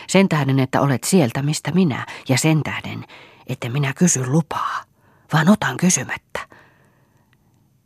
Sen 0.08 0.28
tähden, 0.28 0.58
että 0.58 0.80
olet 0.80 1.04
sieltä, 1.04 1.42
mistä 1.42 1.70
minä, 1.70 2.06
ja 2.28 2.38
sen 2.38 2.62
tähden, 2.62 3.04
että 3.46 3.68
minä 3.68 3.92
kysy 3.92 4.26
lupaa, 4.26 4.84
vaan 5.32 5.48
otan 5.48 5.76
kysymättä. 5.76 6.48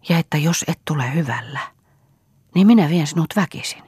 Ja 0.08 0.18
että 0.18 0.36
jos 0.36 0.64
et 0.68 0.80
tule 0.84 1.14
hyvällä, 1.14 1.60
niin 2.54 2.66
minä 2.66 2.88
vien 2.88 3.06
sinut 3.06 3.34
väkisin. 3.36 3.82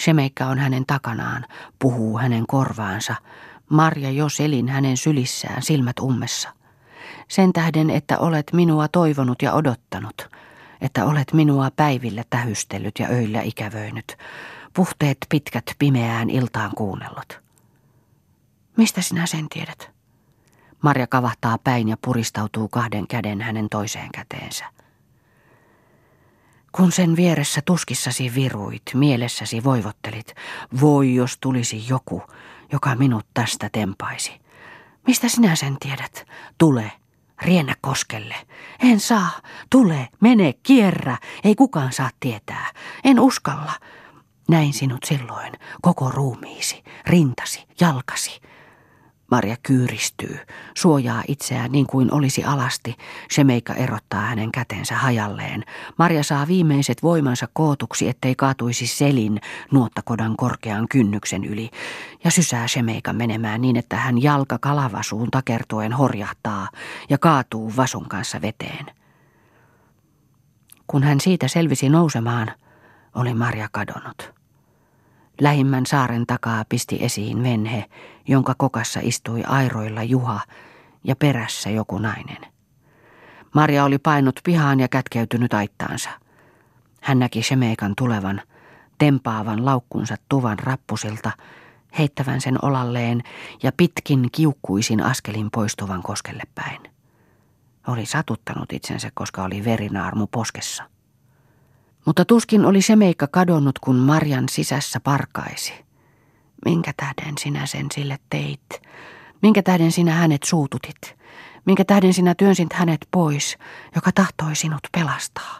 Shemeikka 0.00 0.46
on 0.46 0.58
hänen 0.58 0.86
takanaan, 0.86 1.46
puhuu 1.78 2.18
hänen 2.18 2.46
korvaansa. 2.46 3.14
Marja 3.70 4.10
jo 4.10 4.28
selin 4.28 4.68
hänen 4.68 4.96
sylissään, 4.96 5.62
silmät 5.62 5.98
ummessa. 6.00 6.59
Sen 7.30 7.52
tähden, 7.52 7.90
että 7.90 8.18
olet 8.18 8.52
minua 8.52 8.88
toivonut 8.88 9.42
ja 9.42 9.52
odottanut, 9.52 10.28
että 10.80 11.04
olet 11.04 11.32
minua 11.32 11.70
päivillä 11.70 12.24
tähystellyt 12.30 12.98
ja 12.98 13.08
öillä 13.08 13.42
ikävöinyt, 13.42 14.16
puhteet 14.74 15.18
pitkät 15.28 15.64
pimeään 15.78 16.30
iltaan 16.30 16.70
kuunnellut. 16.76 17.40
Mistä 18.76 19.02
sinä 19.02 19.26
sen 19.26 19.48
tiedät? 19.48 19.90
Marja 20.82 21.06
kavahtaa 21.06 21.58
päin 21.58 21.88
ja 21.88 21.96
puristautuu 22.04 22.68
kahden 22.68 23.06
käden 23.06 23.40
hänen 23.40 23.68
toiseen 23.68 24.08
käteensä. 24.14 24.64
Kun 26.72 26.92
sen 26.92 27.16
vieressä 27.16 27.60
tuskissasi 27.64 28.34
viruit, 28.34 28.82
mielessäsi 28.94 29.64
voivottelit, 29.64 30.34
voi 30.80 31.14
jos 31.14 31.38
tulisi 31.40 31.88
joku, 31.88 32.22
joka 32.72 32.94
minut 32.94 33.26
tästä 33.34 33.68
tempaisi. 33.72 34.40
Mistä 35.06 35.28
sinä 35.28 35.56
sen 35.56 35.76
tiedät? 35.80 36.26
Tule, 36.58 36.92
riennä 37.42 37.74
koskelle. 37.80 38.34
En 38.80 39.00
saa, 39.00 39.30
tule, 39.70 40.08
mene, 40.20 40.54
kierrä, 40.62 41.16
ei 41.44 41.54
kukaan 41.54 41.92
saa 41.92 42.10
tietää. 42.20 42.66
En 43.04 43.20
uskalla. 43.20 43.72
Näin 44.48 44.72
sinut 44.72 45.04
silloin, 45.04 45.52
koko 45.82 46.10
ruumiisi, 46.10 46.84
rintasi, 47.06 47.66
jalkasi. 47.80 48.40
Marja 49.30 49.56
kyyristyy, 49.62 50.38
suojaa 50.74 51.22
itseään 51.28 51.72
niin 51.72 51.86
kuin 51.86 52.14
olisi 52.14 52.44
alasti. 52.44 52.96
Shemeika 53.32 53.74
erottaa 53.74 54.20
hänen 54.20 54.52
kätensä 54.52 54.94
hajalleen. 54.94 55.64
Marja 55.98 56.22
saa 56.22 56.46
viimeiset 56.46 57.02
voimansa 57.02 57.48
kootuksi, 57.52 58.08
ettei 58.08 58.34
kaatuisi 58.34 58.86
selin 58.86 59.40
nuottakodan 59.72 60.36
korkean 60.36 60.88
kynnyksen 60.88 61.44
yli. 61.44 61.70
Ja 62.24 62.30
sysää 62.30 62.68
Shemeika 62.68 63.12
menemään 63.12 63.60
niin, 63.60 63.76
että 63.76 63.96
hän 63.96 64.22
jalka 64.22 64.58
kalavasuun 64.58 65.30
takertuen 65.30 65.92
horjahtaa 65.92 66.68
ja 67.08 67.18
kaatuu 67.18 67.72
vasun 67.76 68.08
kanssa 68.08 68.40
veteen. 68.40 68.86
Kun 70.86 71.02
hän 71.02 71.20
siitä 71.20 71.48
selvisi 71.48 71.88
nousemaan, 71.88 72.52
oli 73.14 73.34
Marja 73.34 73.68
kadonnut. 73.72 74.39
Lähimmän 75.40 75.86
saaren 75.86 76.26
takaa 76.26 76.64
pisti 76.68 76.98
esiin 77.00 77.42
venhe, 77.42 77.84
jonka 78.28 78.54
kokassa 78.58 79.00
istui 79.02 79.42
airoilla 79.46 80.02
Juha 80.02 80.40
ja 81.04 81.16
perässä 81.16 81.70
joku 81.70 81.98
nainen. 81.98 82.52
Marja 83.54 83.84
oli 83.84 83.98
painut 83.98 84.40
pihaan 84.44 84.80
ja 84.80 84.88
kätkeytynyt 84.88 85.54
aittaansa. 85.54 86.10
Hän 87.00 87.18
näki 87.18 87.42
Shemeikan 87.42 87.94
tulevan, 87.96 88.42
tempaavan 88.98 89.64
laukkunsa 89.64 90.16
tuvan 90.28 90.58
rappusilta, 90.58 91.30
heittävän 91.98 92.40
sen 92.40 92.64
olalleen 92.64 93.22
ja 93.62 93.72
pitkin 93.76 94.28
kiukkuisin 94.32 95.02
askelin 95.02 95.50
poistuvan 95.50 96.02
koskelle 96.02 96.42
päin. 96.54 96.80
Oli 97.86 98.06
satuttanut 98.06 98.72
itsensä, 98.72 99.10
koska 99.14 99.44
oli 99.44 99.64
verinaarmu 99.64 100.26
poskessa. 100.26 100.84
Mutta 102.06 102.24
tuskin 102.24 102.64
oli 102.64 102.82
se 102.82 102.96
meikka 102.96 103.26
kadonnut, 103.26 103.78
kun 103.78 103.96
Marjan 103.96 104.48
sisässä 104.50 105.00
parkaisi. 105.00 105.72
Minkä 106.64 106.92
tähden 106.96 107.34
sinä 107.38 107.66
sen 107.66 107.86
sille 107.94 108.18
teit? 108.30 108.82
Minkä 109.42 109.62
tähden 109.62 109.92
sinä 109.92 110.12
hänet 110.12 110.42
suututit? 110.42 111.16
Minkä 111.64 111.84
tähden 111.84 112.14
sinä 112.14 112.34
työnsit 112.34 112.72
hänet 112.72 113.08
pois, 113.10 113.58
joka 113.94 114.12
tahtoi 114.12 114.56
sinut 114.56 114.80
pelastaa? 114.92 115.58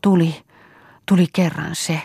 Tuli, 0.00 0.42
tuli 1.06 1.26
kerran 1.32 1.74
se, 1.74 2.02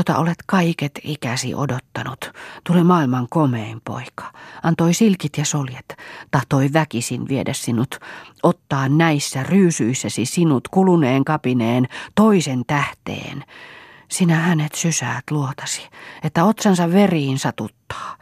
jota 0.00 0.18
olet 0.18 0.38
kaiket 0.46 1.00
ikäsi 1.04 1.54
odottanut, 1.54 2.32
tuli 2.66 2.84
maailman 2.84 3.26
komein 3.30 3.80
poika. 3.84 4.32
Antoi 4.62 4.94
silkit 4.94 5.38
ja 5.38 5.44
soljet, 5.44 5.96
tahtoi 6.30 6.70
väkisin 6.72 7.28
viedä 7.28 7.52
sinut, 7.52 7.98
ottaa 8.42 8.88
näissä 8.88 9.42
ryysyissäsi 9.42 10.24
sinut 10.24 10.68
kuluneen 10.68 11.24
kapineen 11.24 11.86
toisen 12.14 12.62
tähteen. 12.66 13.44
Sinä 14.10 14.34
hänet 14.34 14.74
sysäät 14.74 15.24
luotasi, 15.30 15.88
että 16.22 16.44
otsansa 16.44 16.92
veriin 16.92 17.38
satuttaa. 17.38 18.16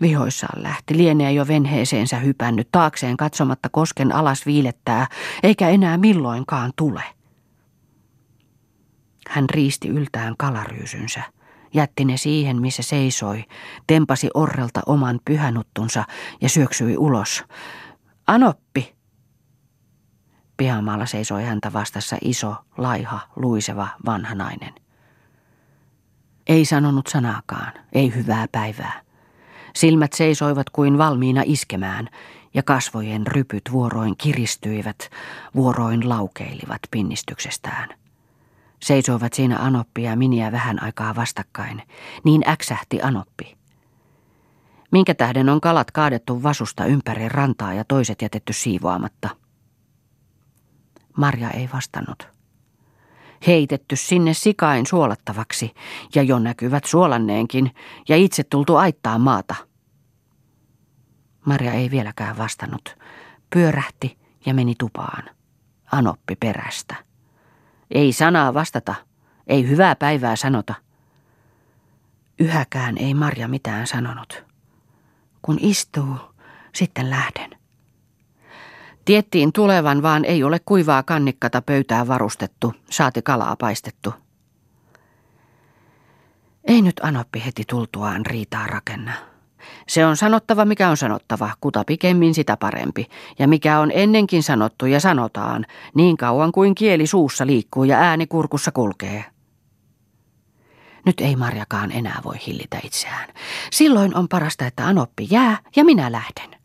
Vihoissaan 0.00 0.62
lähti, 0.62 0.96
lienee 0.96 1.32
jo 1.32 1.48
venheeseensä 1.48 2.18
hypännyt, 2.18 2.68
taakseen 2.72 3.16
katsomatta 3.16 3.68
kosken 3.68 4.14
alas 4.14 4.46
viilettää, 4.46 5.06
eikä 5.42 5.68
enää 5.68 5.96
milloinkaan 5.96 6.72
tule. 6.76 7.17
Hän 9.28 9.50
riisti 9.50 9.88
yltään 9.88 10.34
kalaryysynsä, 10.38 11.22
jätti 11.74 12.04
ne 12.04 12.16
siihen, 12.16 12.60
missä 12.60 12.82
seisoi, 12.82 13.44
tempasi 13.86 14.28
orrelta 14.34 14.80
oman 14.86 15.20
pyhänuttunsa 15.24 16.04
ja 16.40 16.48
syöksyi 16.48 16.96
ulos. 16.96 17.44
Anoppi! 18.26 18.96
Pihamaalla 20.56 21.06
seisoi 21.06 21.44
häntä 21.44 21.72
vastassa 21.72 22.16
iso, 22.22 22.56
laiha, 22.76 23.20
luiseva, 23.36 23.88
vanha 24.06 24.34
nainen. 24.34 24.74
Ei 26.46 26.64
sanonut 26.64 27.06
sanaakaan, 27.06 27.72
ei 27.92 28.14
hyvää 28.14 28.46
päivää. 28.52 29.00
Silmät 29.74 30.12
seisoivat 30.12 30.70
kuin 30.70 30.98
valmiina 30.98 31.42
iskemään, 31.44 32.08
ja 32.54 32.62
kasvojen 32.62 33.26
rypyt 33.26 33.62
vuoroin 33.72 34.14
kiristyivät, 34.18 35.10
vuoroin 35.54 36.08
laukeilivat 36.08 36.80
pinnistyksestään. 36.90 37.88
Seisoivat 38.82 39.32
siinä 39.32 39.58
Anoppi 39.58 40.02
ja 40.02 40.16
Miniä 40.16 40.52
vähän 40.52 40.82
aikaa 40.82 41.14
vastakkain. 41.14 41.82
Niin 42.24 42.48
äksähti 42.48 43.02
Anoppi. 43.02 43.58
Minkä 44.92 45.14
tähden 45.14 45.48
on 45.48 45.60
kalat 45.60 45.90
kaadettu 45.90 46.42
vasusta 46.42 46.84
ympäri 46.84 47.28
rantaa 47.28 47.74
ja 47.74 47.84
toiset 47.84 48.22
jätetty 48.22 48.52
siivoamatta? 48.52 49.28
Marja 51.16 51.50
ei 51.50 51.68
vastannut. 51.72 52.28
Heitetty 53.46 53.96
sinne 53.96 54.34
sikain 54.34 54.86
suolattavaksi 54.86 55.74
ja 56.14 56.22
jo 56.22 56.38
näkyvät 56.38 56.84
suolanneenkin 56.84 57.74
ja 58.08 58.16
itse 58.16 58.44
tultu 58.44 58.76
aittaa 58.76 59.18
maata. 59.18 59.54
Marja 61.46 61.72
ei 61.72 61.90
vieläkään 61.90 62.38
vastannut. 62.38 62.96
Pyörähti 63.50 64.18
ja 64.46 64.54
meni 64.54 64.74
tupaan. 64.78 65.22
Anoppi 65.92 66.36
perästä. 66.36 67.07
Ei 67.90 68.12
sanaa 68.12 68.54
vastata, 68.54 68.94
ei 69.46 69.68
hyvää 69.68 69.96
päivää 69.96 70.36
sanota. 70.36 70.74
Yhäkään 72.38 72.98
ei 72.98 73.14
Marja 73.14 73.48
mitään 73.48 73.86
sanonut. 73.86 74.44
Kun 75.42 75.58
istuu, 75.60 76.16
sitten 76.74 77.10
lähden. 77.10 77.50
Tiettiin 79.04 79.52
tulevan, 79.52 80.02
vaan 80.02 80.24
ei 80.24 80.44
ole 80.44 80.60
kuivaa 80.64 81.02
kannikkata 81.02 81.62
pöytää 81.62 82.08
varustettu, 82.08 82.74
saati 82.90 83.22
kalaa 83.22 83.56
paistettu. 83.56 84.14
Ei 86.64 86.82
nyt 86.82 87.00
Anoppi 87.02 87.42
heti 87.46 87.62
tultuaan 87.68 88.26
riitaa 88.26 88.66
rakenna. 88.66 89.12
Se 89.88 90.06
on 90.06 90.16
sanottava, 90.16 90.64
mikä 90.64 90.88
on 90.88 90.96
sanottava, 90.96 91.50
kuta 91.60 91.84
pikemmin 91.86 92.34
sitä 92.34 92.56
parempi, 92.56 93.06
ja 93.38 93.48
mikä 93.48 93.80
on 93.80 93.90
ennenkin 93.94 94.42
sanottu 94.42 94.86
ja 94.86 95.00
sanotaan, 95.00 95.66
niin 95.94 96.16
kauan 96.16 96.52
kuin 96.52 96.74
kieli 96.74 97.06
suussa 97.06 97.46
liikkuu 97.46 97.84
ja 97.84 97.98
ääni 97.98 98.26
kurkussa 98.26 98.72
kulkee. 98.72 99.24
Nyt 101.06 101.20
ei 101.20 101.36
Marjakaan 101.36 101.92
enää 101.92 102.20
voi 102.24 102.36
hillitä 102.46 102.78
itseään. 102.84 103.28
Silloin 103.72 104.16
on 104.16 104.28
parasta, 104.28 104.66
että 104.66 104.86
Anoppi 104.86 105.26
jää 105.30 105.58
ja 105.76 105.84
minä 105.84 106.12
lähden. 106.12 106.60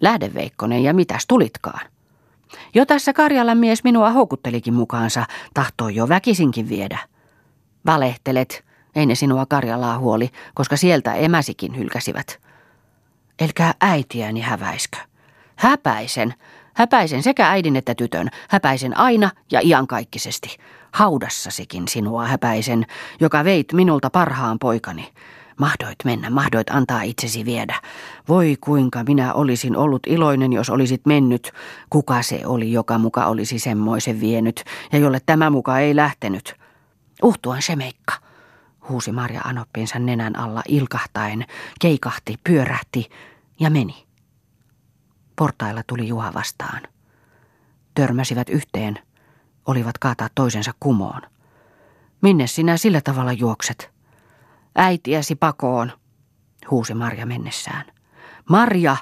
Lähde 0.00 0.34
Veikkonen 0.34 0.82
ja 0.82 0.94
mitäs 0.94 1.26
tulitkaan. 1.26 1.80
Jo 2.74 2.86
tässä 2.86 3.12
Karjalan 3.12 3.58
mies 3.58 3.84
minua 3.84 4.10
houkuttelikin 4.10 4.74
mukaansa, 4.74 5.26
tahtoi 5.54 5.94
jo 5.94 6.08
väkisinkin 6.08 6.68
viedä. 6.68 6.98
Valehtelet, 7.86 8.64
ei 8.94 9.06
ne 9.06 9.14
sinua 9.14 9.46
Karjalaa 9.46 9.98
huoli, 9.98 10.30
koska 10.54 10.76
sieltä 10.76 11.14
emäsikin 11.14 11.76
hylkäsivät. 11.76 12.40
Elkää 13.40 13.74
äitiäni 13.80 14.40
häväiskö. 14.40 14.98
Häpäisen. 15.56 16.34
Häpäisen 16.74 17.22
sekä 17.22 17.50
äidin 17.50 17.76
että 17.76 17.94
tytön. 17.94 18.28
Häpäisen 18.48 18.96
aina 18.96 19.30
ja 19.52 19.60
iankaikkisesti. 19.64 20.56
Haudassasikin 20.92 21.88
sinua 21.88 22.26
häpäisen, 22.26 22.86
joka 23.20 23.44
veit 23.44 23.72
minulta 23.72 24.10
parhaan 24.10 24.58
poikani. 24.58 25.12
Mahdoit 25.58 25.96
mennä, 26.04 26.30
mahdoit 26.30 26.70
antaa 26.70 27.02
itsesi 27.02 27.44
viedä. 27.44 27.74
Voi 28.28 28.56
kuinka 28.60 29.04
minä 29.04 29.34
olisin 29.34 29.76
ollut 29.76 30.02
iloinen, 30.06 30.52
jos 30.52 30.70
olisit 30.70 31.06
mennyt. 31.06 31.52
Kuka 31.90 32.22
se 32.22 32.42
oli, 32.46 32.72
joka 32.72 32.98
muka 32.98 33.26
olisi 33.26 33.58
semmoisen 33.58 34.20
vienyt, 34.20 34.64
ja 34.92 34.98
jolle 34.98 35.20
tämä 35.26 35.50
muka 35.50 35.78
ei 35.78 35.96
lähtenyt? 35.96 36.54
Uhtuan 37.22 37.62
se 37.62 37.76
meikka 37.76 38.29
huusi 38.88 39.12
Marja 39.12 39.40
Anoppinsa 39.40 39.98
nenän 39.98 40.38
alla 40.38 40.62
ilkahtaen, 40.68 41.46
keikahti, 41.80 42.34
pyörähti 42.44 43.10
ja 43.60 43.70
meni. 43.70 44.06
Portailla 45.36 45.82
tuli 45.86 46.08
Juha 46.08 46.34
vastaan. 46.34 46.82
Törmäsivät 47.94 48.48
yhteen, 48.48 48.98
olivat 49.66 49.98
kaataa 49.98 50.28
toisensa 50.34 50.72
kumoon. 50.80 51.20
Minne 52.22 52.46
sinä 52.46 52.76
sillä 52.76 53.00
tavalla 53.00 53.32
juokset? 53.32 53.90
Äitiäsi 54.74 55.34
pakoon, 55.34 55.92
huusi 56.70 56.94
Marja 56.94 57.26
mennessään. 57.26 57.84
Marja! 58.50 58.96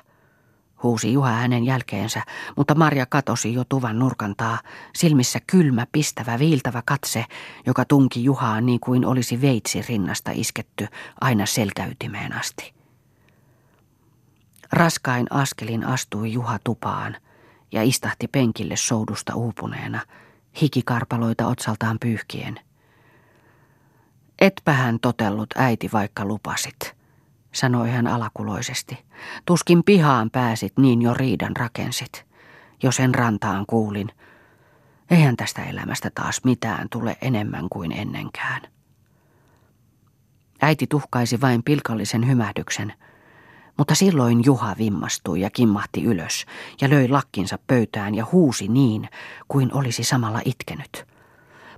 Huusi 0.83 1.13
Juha 1.13 1.31
hänen 1.31 1.65
jälkeensä, 1.65 2.23
mutta 2.57 2.75
Marja 2.75 3.07
katosi 3.07 3.55
jo 3.55 3.65
tuvan 3.69 3.99
nurkantaa, 3.99 4.59
silmissä 4.95 5.41
kylmä, 5.47 5.87
pistävä, 5.93 6.39
viiltävä 6.39 6.83
katse, 6.87 7.25
joka 7.67 7.85
tunki 7.85 8.25
Juhaa 8.25 8.61
niin 8.61 8.81
kuin 8.81 9.05
olisi 9.05 9.41
veitsi 9.41 9.83
rinnasta 9.89 10.31
isketty 10.35 10.87
aina 11.21 11.47
selkäytimeen 11.47 12.33
asti. 12.33 12.75
Raskain 14.73 15.27
askelin 15.31 15.87
astui 15.87 16.33
Juha 16.33 16.59
tupaan 16.65 17.17
ja 17.73 17.83
istahti 17.83 18.29
penkille 18.29 18.77
soudusta 18.77 19.35
uupuneena, 19.35 20.01
hikikarpaloita 20.61 21.47
otsaltaan 21.47 21.99
pyyhkien. 22.01 22.61
Etpähän 24.39 25.01
totellut 25.01 25.49
äiti 25.57 25.91
vaikka 25.93 26.25
lupasit 26.25 26.98
sanoi 27.53 27.91
hän 27.91 28.07
alakuloisesti. 28.07 29.05
Tuskin 29.47 29.85
pihaan 29.85 30.31
pääsit, 30.31 30.73
niin 30.79 31.03
jo 31.03 31.15
riidan 31.15 31.57
rakensit. 31.57 32.27
Jo 32.83 32.93
sen 32.93 33.15
rantaan 33.15 33.65
kuulin. 33.67 34.09
Eihän 35.11 35.37
tästä 35.37 35.65
elämästä 35.65 36.11
taas 36.15 36.41
mitään 36.45 36.89
tule 36.91 37.17
enemmän 37.23 37.67
kuin 37.71 37.93
ennenkään. 37.93 38.63
Äiti 40.63 40.87
tuhkaisi 40.87 41.41
vain 41.41 41.63
pilkallisen 41.63 42.27
hymähdyksen, 42.27 42.93
mutta 43.79 43.95
silloin 43.95 44.45
Juha 44.45 44.77
vimmastui 44.79 45.41
ja 45.41 45.51
kimmahti 45.51 46.05
ylös 46.05 46.47
ja 46.81 46.91
löi 46.91 47.09
lakkinsa 47.09 47.59
pöytään 47.67 48.15
ja 48.15 48.27
huusi 48.33 48.69
niin, 48.69 49.09
kuin 49.49 49.75
olisi 49.75 50.05
samalla 50.05 50.41
itkenyt. 50.45 51.08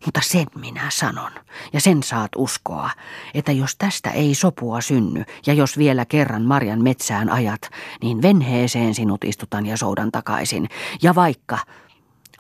Mutta 0.04 0.20
sen 0.22 0.46
minä 0.54 0.86
sanon, 0.90 1.32
ja 1.72 1.80
sen 1.80 2.02
saat 2.02 2.30
uskoa, 2.36 2.90
että 3.34 3.52
jos 3.52 3.76
tästä 3.76 4.10
ei 4.10 4.34
sopua 4.34 4.80
synny, 4.80 5.24
ja 5.46 5.54
jos 5.54 5.78
vielä 5.78 6.04
kerran 6.04 6.42
Marjan 6.42 6.82
metsään 6.82 7.30
ajat, 7.30 7.60
niin 8.02 8.22
venheeseen 8.22 8.94
sinut 8.94 9.24
istutan 9.24 9.66
ja 9.66 9.76
soudan 9.76 10.12
takaisin. 10.12 10.68
Ja 11.02 11.14
vaikka, 11.14 11.58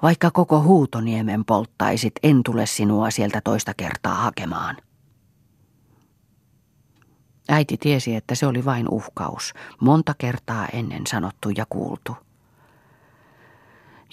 vaikka 0.02 0.30
koko 0.30 0.62
huutoniemen 0.62 1.44
polttaisit, 1.44 2.12
en 2.22 2.42
tule 2.42 2.66
sinua 2.66 3.10
sieltä 3.10 3.40
toista 3.44 3.74
kertaa 3.76 4.14
hakemaan. 4.14 4.76
Äiti 7.48 7.76
tiesi, 7.76 8.16
että 8.16 8.34
se 8.34 8.46
oli 8.46 8.64
vain 8.64 8.88
uhkaus, 8.88 9.54
monta 9.80 10.14
kertaa 10.18 10.66
ennen 10.72 11.06
sanottu 11.06 11.50
ja 11.50 11.66
kuultu. 11.68 12.16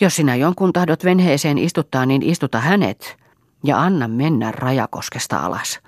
Jos 0.02 0.16
sinä 0.16 0.36
jonkun 0.36 0.74
tahdot 0.74 1.04
venheeseen 1.04 1.58
istuttaa, 1.58 2.06
niin 2.06 2.24
istuta 2.24 2.60
hänet, 2.60 3.18
ja 3.64 3.82
anna 3.82 4.08
mennä 4.08 4.52
rajakoskesta 4.52 5.38
alas. 5.38 5.80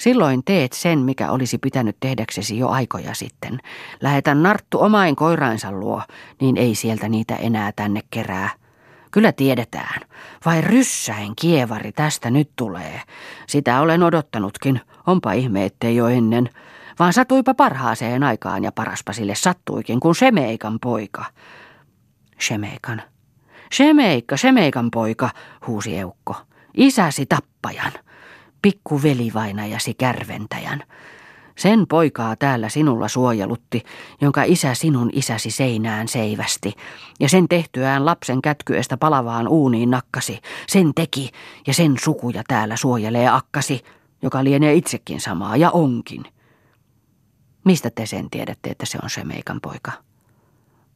Silloin 0.00 0.42
teet 0.44 0.72
sen, 0.72 0.98
mikä 0.98 1.30
olisi 1.30 1.58
pitänyt 1.58 1.96
tehdäksesi 2.00 2.58
jo 2.58 2.68
aikoja 2.68 3.14
sitten. 3.14 3.60
Lähetä 4.00 4.34
Narttu 4.34 4.82
omain 4.82 5.16
koirainsa 5.16 5.72
luo, 5.72 6.02
niin 6.40 6.56
ei 6.56 6.74
sieltä 6.74 7.08
niitä 7.08 7.36
enää 7.36 7.72
tänne 7.76 8.00
kerää. 8.10 8.50
Kyllä 9.10 9.32
tiedetään. 9.32 10.00
Vai 10.46 10.60
ryssäin 10.60 11.32
kievari 11.40 11.92
tästä 11.92 12.30
nyt 12.30 12.50
tulee. 12.56 13.00
Sitä 13.46 13.80
olen 13.80 14.02
odottanutkin. 14.02 14.80
Onpa 15.06 15.32
ihme, 15.32 15.64
ettei 15.64 15.96
jo 15.96 16.08
ennen. 16.08 16.50
Vaan 16.98 17.12
satuipa 17.12 17.54
parhaaseen 17.54 18.22
aikaan 18.22 18.64
ja 18.64 18.72
paraspa 18.72 19.12
sille 19.12 19.34
sattuikin, 19.34 20.00
kun 20.00 20.14
Semeikan 20.14 20.78
poika. 20.80 21.24
Semeikan. 22.40 23.02
Semeikka, 23.72 24.36
Semeikan 24.36 24.90
poika, 24.90 25.30
huusi 25.66 25.98
Eukko. 25.98 26.36
Isäsi 26.74 27.26
tappajan. 27.26 27.92
pikku 28.62 29.02
velivainajasi 29.02 29.94
kärventäjän. 29.94 30.82
Sen 31.56 31.86
poikaa 31.86 32.36
täällä 32.36 32.68
sinulla 32.68 33.08
suojelutti, 33.08 33.82
jonka 34.20 34.42
isä 34.42 34.74
sinun 34.74 35.10
isäsi 35.12 35.50
seinään 35.50 36.08
seivästi, 36.08 36.72
ja 37.20 37.28
sen 37.28 37.48
tehtyään 37.48 38.06
lapsen 38.06 38.42
kätkyestä 38.42 38.96
palavaan 38.96 39.48
uuniin 39.48 39.90
nakkasi. 39.90 40.40
Sen 40.68 40.94
teki, 40.94 41.30
ja 41.66 41.74
sen 41.74 41.94
sukuja 42.00 42.42
täällä 42.48 42.76
suojelee 42.76 43.28
akkasi, 43.28 43.82
joka 44.22 44.44
lienee 44.44 44.74
itsekin 44.74 45.20
samaa, 45.20 45.56
ja 45.56 45.70
onkin. 45.70 46.24
Mistä 47.64 47.90
te 47.90 48.06
sen 48.06 48.30
tiedätte, 48.30 48.70
että 48.70 48.86
se 48.86 48.98
on 49.02 49.10
se 49.10 49.24
meikan 49.24 49.60
poika? 49.60 49.92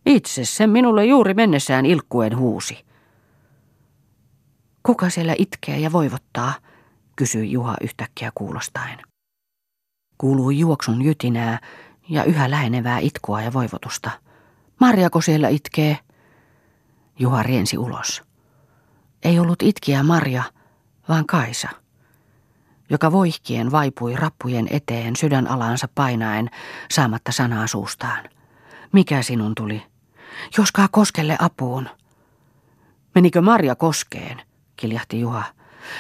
Itse 0.06 0.44
sen 0.44 0.70
minulle 0.70 1.04
juuri 1.04 1.34
mennessään 1.34 1.86
ilkkuen 1.86 2.36
huusi. 2.36 2.87
Kuka 4.88 5.10
siellä 5.10 5.34
itkee 5.38 5.78
ja 5.78 5.92
voivottaa, 5.92 6.54
kysyi 7.16 7.52
Juha 7.52 7.76
yhtäkkiä 7.80 8.32
kuulostaen. 8.34 8.98
Kuului 10.18 10.58
juoksun 10.58 11.02
jytinää 11.02 11.58
ja 12.08 12.24
yhä 12.24 12.50
lähenevää 12.50 12.98
itkua 12.98 13.42
ja 13.42 13.52
voivotusta. 13.52 14.10
Marjako 14.80 15.20
siellä 15.20 15.48
itkee? 15.48 15.98
Juha 17.18 17.42
riensi 17.42 17.78
ulos. 17.78 18.22
Ei 19.22 19.38
ollut 19.38 19.62
itkiä 19.62 20.02
Marja, 20.02 20.42
vaan 21.08 21.26
Kaisa, 21.26 21.68
joka 22.90 23.12
voihkien 23.12 23.72
vaipui 23.72 24.16
rappujen 24.16 24.66
eteen 24.70 25.16
sydän 25.16 25.46
alaansa 25.46 25.88
painaen 25.94 26.50
saamatta 26.90 27.32
sanaa 27.32 27.66
suustaan. 27.66 28.24
Mikä 28.92 29.22
sinun 29.22 29.54
tuli? 29.54 29.82
Joskaa 30.58 30.88
koskelle 30.90 31.36
apuun. 31.40 31.88
Menikö 33.14 33.42
Marja 33.42 33.74
koskeen? 33.74 34.47
Kiljahti 34.78 35.20
Juha. 35.20 35.44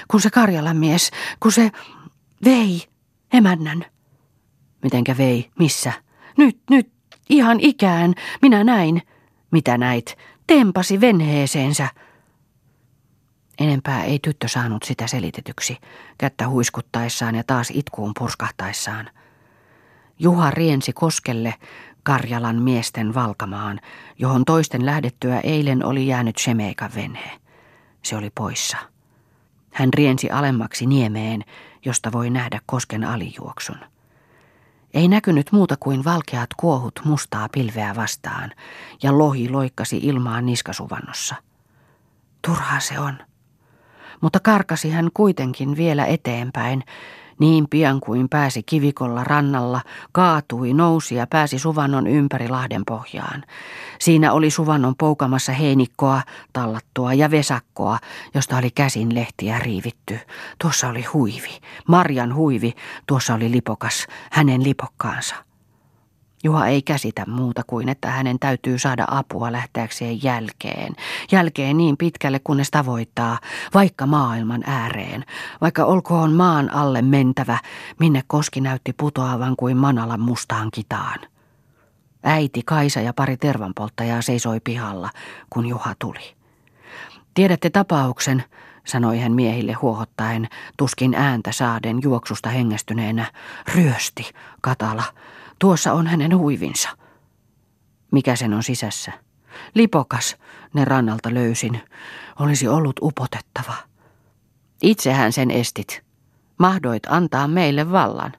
Kun 0.08 0.20
se 0.20 0.30
Karjalan 0.30 0.76
mies, 0.76 1.10
kun 1.40 1.52
se 1.52 1.70
vei 2.44 2.82
emännän. 3.32 3.84
Mitenkä 4.82 5.16
vei? 5.18 5.50
Missä? 5.58 5.92
Nyt, 6.36 6.58
nyt, 6.70 6.92
ihan 7.28 7.60
ikään. 7.60 8.14
Minä 8.42 8.64
näin. 8.64 9.02
Mitä 9.50 9.78
näit? 9.78 10.16
Tempasi 10.46 11.00
venheeseensä. 11.00 11.88
Enempää 13.60 14.04
ei 14.04 14.18
tyttö 14.18 14.48
saanut 14.48 14.82
sitä 14.82 15.06
selitetyksi, 15.06 15.76
kättä 16.18 16.48
huiskuttaessaan 16.48 17.34
ja 17.34 17.44
taas 17.44 17.70
itkuun 17.74 18.12
purskahtaessaan. 18.18 19.10
Juha 20.18 20.50
riensi 20.50 20.92
koskelle 20.92 21.54
Karjalan 22.02 22.62
miesten 22.62 23.14
valkamaan, 23.14 23.80
johon 24.18 24.44
toisten 24.44 24.86
lähdettyä 24.86 25.40
eilen 25.40 25.84
oli 25.84 26.06
jäänyt 26.06 26.38
Shemeikan 26.38 26.90
venhe. 26.94 27.30
Se 28.08 28.16
oli 28.16 28.30
poissa. 28.30 28.76
Hän 29.72 29.94
riensi 29.94 30.30
alemmaksi 30.30 30.86
niemeen, 30.86 31.44
josta 31.84 32.12
voi 32.12 32.30
nähdä 32.30 32.60
kosken 32.66 33.04
alijuoksun. 33.04 33.76
Ei 34.94 35.08
näkynyt 35.08 35.52
muuta 35.52 35.76
kuin 35.80 36.04
valkeat 36.04 36.50
kuohut 36.56 37.00
mustaa 37.04 37.48
pilveä 37.48 37.96
vastaan, 37.96 38.52
ja 39.02 39.18
lohi 39.18 39.48
loikkasi 39.48 39.98
ilmaan 40.02 40.46
niskasuvannossa. 40.46 41.34
Turhaa 42.46 42.80
se 42.80 42.98
on. 43.00 43.18
Mutta 44.20 44.40
karkasi 44.40 44.90
hän 44.90 45.08
kuitenkin 45.14 45.76
vielä 45.76 46.06
eteenpäin, 46.06 46.84
niin 47.38 47.68
pian 47.68 48.00
kuin 48.00 48.28
pääsi 48.28 48.62
kivikolla 48.62 49.24
rannalla, 49.24 49.80
kaatui, 50.12 50.72
nousi 50.72 51.14
ja 51.14 51.26
pääsi 51.26 51.58
Suvannon 51.58 52.06
ympäri 52.06 52.48
Lahden 52.48 52.82
pohjaan. 52.86 53.44
Siinä 53.98 54.32
oli 54.32 54.50
Suvannon 54.50 54.94
poukamassa 54.98 55.52
heinikkoa, 55.52 56.22
tallattua 56.52 57.14
ja 57.14 57.30
vesakkoa, 57.30 57.98
josta 58.34 58.56
oli 58.56 58.70
käsin 58.70 59.14
lehtiä 59.14 59.58
riivitty. 59.58 60.18
Tuossa 60.60 60.88
oli 60.88 61.02
huivi, 61.02 61.58
Marjan 61.88 62.34
huivi, 62.34 62.72
tuossa 63.06 63.34
oli 63.34 63.50
lipokas, 63.50 64.06
hänen 64.30 64.64
lipokkaansa. 64.64 65.47
Juha 66.44 66.66
ei 66.66 66.82
käsitä 66.82 67.24
muuta 67.26 67.62
kuin, 67.66 67.88
että 67.88 68.10
hänen 68.10 68.38
täytyy 68.38 68.78
saada 68.78 69.04
apua 69.10 69.52
lähteäkseen 69.52 70.22
jälkeen. 70.22 70.94
Jälkeen 71.32 71.76
niin 71.76 71.96
pitkälle, 71.96 72.38
kunnes 72.44 72.70
tavoittaa, 72.70 73.38
vaikka 73.74 74.06
maailman 74.06 74.62
ääreen, 74.66 75.24
vaikka 75.60 75.84
olkoon 75.84 76.32
maan 76.32 76.72
alle 76.72 77.02
mentävä, 77.02 77.58
minne 78.00 78.22
koski 78.26 78.60
näytti 78.60 78.92
putoavan 78.92 79.56
kuin 79.56 79.76
manalan 79.76 80.20
mustaan 80.20 80.70
kitaan. 80.70 81.18
Äiti, 82.22 82.62
Kaisa 82.62 83.00
ja 83.00 83.12
pari 83.14 83.36
tervanpolttajaa 83.36 84.22
seisoi 84.22 84.60
pihalla, 84.64 85.10
kun 85.50 85.66
Juha 85.66 85.94
tuli. 85.98 86.36
Tiedätte 87.34 87.70
tapauksen, 87.70 88.44
sanoi 88.86 89.18
hän 89.18 89.32
miehille 89.32 89.72
huohottaen, 89.72 90.48
tuskin 90.76 91.14
ääntä 91.14 91.52
saaden 91.52 91.98
juoksusta 92.02 92.48
hengästyneenä. 92.48 93.32
Ryösti, 93.74 94.30
Katala. 94.60 95.04
Tuossa 95.58 95.92
on 95.92 96.06
hänen 96.06 96.36
huivinsa. 96.36 96.88
Mikä 98.10 98.36
sen 98.36 98.54
on 98.54 98.62
sisässä? 98.62 99.12
Lipokas, 99.74 100.36
ne 100.74 100.84
rannalta 100.84 101.34
löysin. 101.34 101.80
Olisi 102.38 102.68
ollut 102.68 102.96
upotettava. 103.02 103.74
Itsehän 104.82 105.32
sen 105.32 105.50
estit. 105.50 106.02
Mahdoit 106.58 107.02
antaa 107.08 107.48
meille 107.48 107.92
vallan. 107.92 108.32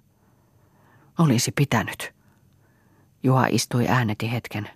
Olisi 1.20 1.52
pitänyt. 1.52 2.14
Juha 3.24 3.46
istui 3.50 3.88
ääneti 3.88 4.32
hetken. 4.32 4.70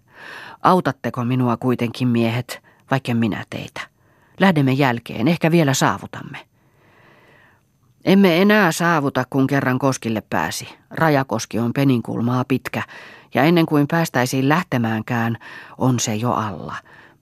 Autatteko 0.61 1.23
minua 1.25 1.57
kuitenkin 1.57 2.07
miehet, 2.07 2.63
vaikka 2.91 3.13
minä 3.13 3.45
teitä? 3.49 3.81
Lähdemme 4.39 4.71
jälkeen, 4.71 5.27
ehkä 5.27 5.51
vielä 5.51 5.73
saavutamme. 5.73 6.37
Emme 8.05 8.41
enää 8.41 8.71
saavuta, 8.71 9.23
kun 9.29 9.47
kerran 9.47 9.79
koskille 9.79 10.23
pääsi. 10.29 10.69
Rajakoski 10.89 11.59
on 11.59 11.73
peninkulmaa 11.73 12.45
pitkä, 12.47 12.83
ja 13.33 13.43
ennen 13.43 13.65
kuin 13.65 13.87
päästäisiin 13.87 14.49
lähtemäänkään, 14.49 15.37
on 15.77 15.99
se 15.99 16.15
jo 16.15 16.31
alla. 16.31 16.75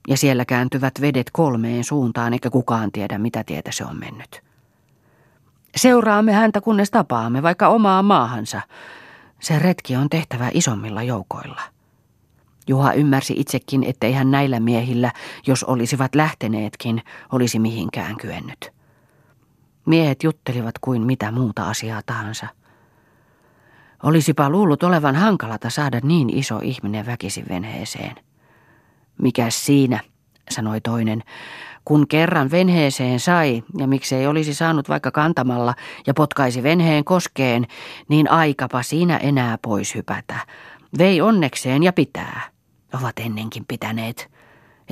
Ja 0.08 0.16
siellä 0.16 0.44
kääntyvät 0.44 1.00
vedet 1.00 1.30
kolmeen 1.32 1.84
suuntaan, 1.84 2.32
eikä 2.32 2.50
kukaan 2.50 2.92
tiedä, 2.92 3.18
mitä 3.18 3.44
tietä 3.44 3.72
se 3.72 3.84
on 3.84 3.98
mennyt. 3.98 4.42
Seuraamme 5.76 6.32
häntä, 6.32 6.60
kunnes 6.60 6.90
tapaamme, 6.90 7.42
vaikka 7.42 7.68
omaa 7.68 8.02
maahansa. 8.02 8.60
Se 9.40 9.58
retki 9.58 9.96
on 9.96 10.08
tehtävä 10.08 10.50
isommilla 10.54 11.02
joukoilla. 11.02 11.60
Juha 12.68 12.92
ymmärsi 12.92 13.34
itsekin, 13.36 13.84
ettei 13.84 14.12
hän 14.12 14.30
näillä 14.30 14.60
miehillä, 14.60 15.12
jos 15.46 15.64
olisivat 15.64 16.14
lähteneetkin, 16.14 17.02
olisi 17.32 17.58
mihinkään 17.58 18.16
kyennyt. 18.16 18.81
Miehet 19.86 20.22
juttelivat 20.22 20.74
kuin 20.80 21.02
mitä 21.02 21.30
muuta 21.30 21.68
asiaa 21.68 22.02
tahansa. 22.06 22.46
Olisipa 24.02 24.50
luullut 24.50 24.82
olevan 24.82 25.16
hankalata 25.16 25.70
saada 25.70 26.00
niin 26.02 26.30
iso 26.30 26.60
ihminen 26.62 27.06
väkisin 27.06 27.44
venheeseen. 27.48 28.14
Mikäs 29.18 29.66
siinä, 29.66 30.00
sanoi 30.50 30.80
toinen, 30.80 31.22
kun 31.84 32.08
kerran 32.08 32.50
venheeseen 32.50 33.20
sai, 33.20 33.62
ja 33.78 33.86
miksei 33.86 34.26
olisi 34.26 34.54
saanut 34.54 34.88
vaikka 34.88 35.10
kantamalla 35.10 35.74
ja 36.06 36.14
potkaisi 36.14 36.62
venheen 36.62 37.04
koskeen, 37.04 37.66
niin 38.08 38.30
aikapa 38.30 38.82
siinä 38.82 39.16
enää 39.16 39.58
pois 39.62 39.94
hypätä. 39.94 40.36
Vei 40.98 41.20
onnekseen 41.20 41.82
ja 41.82 41.92
pitää. 41.92 42.40
Ovat 42.94 43.18
ennenkin 43.18 43.64
pitäneet. 43.68 44.31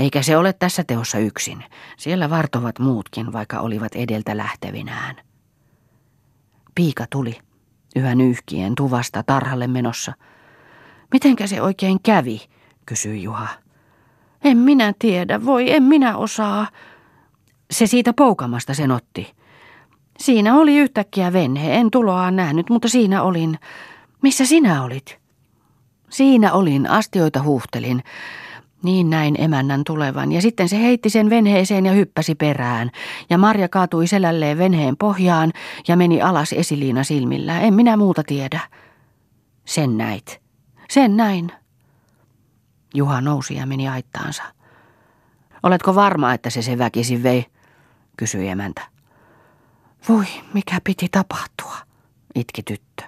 Eikä 0.01 0.23
se 0.23 0.37
ole 0.37 0.53
tässä 0.53 0.85
teossa 0.85 1.19
yksin. 1.19 1.65
Siellä 1.97 2.31
vartovat 2.31 2.79
muutkin, 2.79 3.33
vaikka 3.33 3.61
olivat 3.61 3.95
edeltä 3.95 4.37
lähtevinään. 4.37 5.17
Piika 6.75 7.05
tuli, 7.11 7.39
yhä 7.97 8.15
nyyhkien 8.15 8.75
tuvasta 8.75 9.23
tarhalle 9.23 9.67
menossa. 9.67 10.13
Mitenkä 11.13 11.47
se 11.47 11.63
oikein 11.63 12.03
kävi, 12.03 12.41
kysyi 12.87 13.23
Juha. 13.23 13.49
En 14.45 14.57
minä 14.59 14.93
tiedä, 14.99 15.45
voi 15.45 15.73
en 15.73 15.83
minä 15.83 16.17
osaa. 16.17 16.67
Se 17.71 17.87
siitä 17.87 18.13
poukamasta 18.13 18.75
sen 18.75 18.91
otti. 18.91 19.35
Siinä 20.19 20.57
oli 20.57 20.77
yhtäkkiä 20.77 21.33
venhe, 21.33 21.75
en 21.75 21.91
tuloa 21.91 22.31
nähnyt, 22.31 22.71
mutta 22.71 22.89
siinä 22.89 23.23
olin. 23.23 23.59
Missä 24.23 24.47
sinä 24.47 24.83
olit? 24.83 25.19
Siinä 26.11 26.53
olin, 26.53 26.91
astioita 26.91 27.43
huhtelin. 27.43 28.03
Niin 28.83 29.11
näin 29.11 29.35
emännän 29.39 29.85
tulevan, 29.85 30.33
ja 30.33 30.41
sitten 30.43 30.69
se 30.69 30.79
heitti 30.79 31.11
sen 31.11 31.31
venheeseen 31.31 31.87
ja 31.87 31.93
hyppäsi 31.93 32.35
perään, 32.35 32.91
ja 33.31 33.39
Marja 33.39 33.69
kaatui 33.69 34.07
selälleen 34.07 34.59
venheen 34.59 34.97
pohjaan 34.97 35.53
ja 35.89 35.97
meni 35.97 36.23
alas 36.23 36.53
esiliina 36.53 37.05
silmillä. 37.05 37.61
En 37.61 37.75
minä 37.75 37.97
muuta 37.97 38.23
tiedä. 38.27 38.61
Sen 39.65 39.99
näit. 39.99 40.41
Sen 40.91 41.17
näin. 41.17 41.53
Juha 42.95 43.21
nousi 43.21 43.55
ja 43.55 43.67
meni 43.67 43.89
aittaansa. 43.89 44.43
Oletko 45.63 45.95
varma, 45.95 46.33
että 46.35 46.51
se 46.51 46.63
se 46.63 46.79
väkisin 46.79 47.23
vei? 47.23 47.47
kysyi 48.17 48.49
emäntä. 48.49 48.83
Voi, 50.09 50.25
mikä 50.55 50.81
piti 50.85 51.09
tapahtua, 51.09 51.77
itki 52.35 52.63
tyttö. 52.63 53.05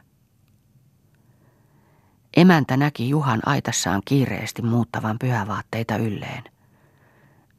Emäntä 2.36 2.76
näki 2.76 3.08
Juhan 3.08 3.40
aitassaan 3.46 4.02
kiireesti 4.04 4.62
muuttavan 4.62 5.18
pyhävaatteita 5.18 5.96
ylleen. 5.96 6.44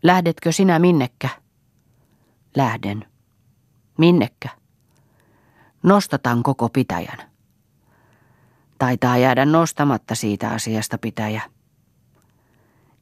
Lähdetkö 0.03 0.51
sinä 0.51 0.80
minnekkä? 0.80 1.30
Lähden. 2.55 3.05
Minnekkä? 3.97 4.49
Nostatan 5.84 6.43
koko 6.43 6.69
pitäjän. 6.69 7.17
Taitaa 8.78 9.17
jäädä 9.17 9.45
nostamatta 9.45 10.15
siitä 10.15 10.49
asiasta 10.49 10.97
pitäjä. 10.97 11.41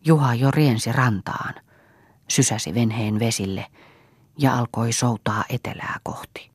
Juha 0.05 0.33
jo 0.33 0.51
riensi 0.51 0.91
rantaan, 0.91 1.53
sysäsi 2.27 2.73
venheen 2.73 3.19
vesille 3.19 3.65
ja 4.37 4.57
alkoi 4.57 4.93
soutaa 4.93 5.43
etelää 5.49 5.99
kohti. 6.03 6.49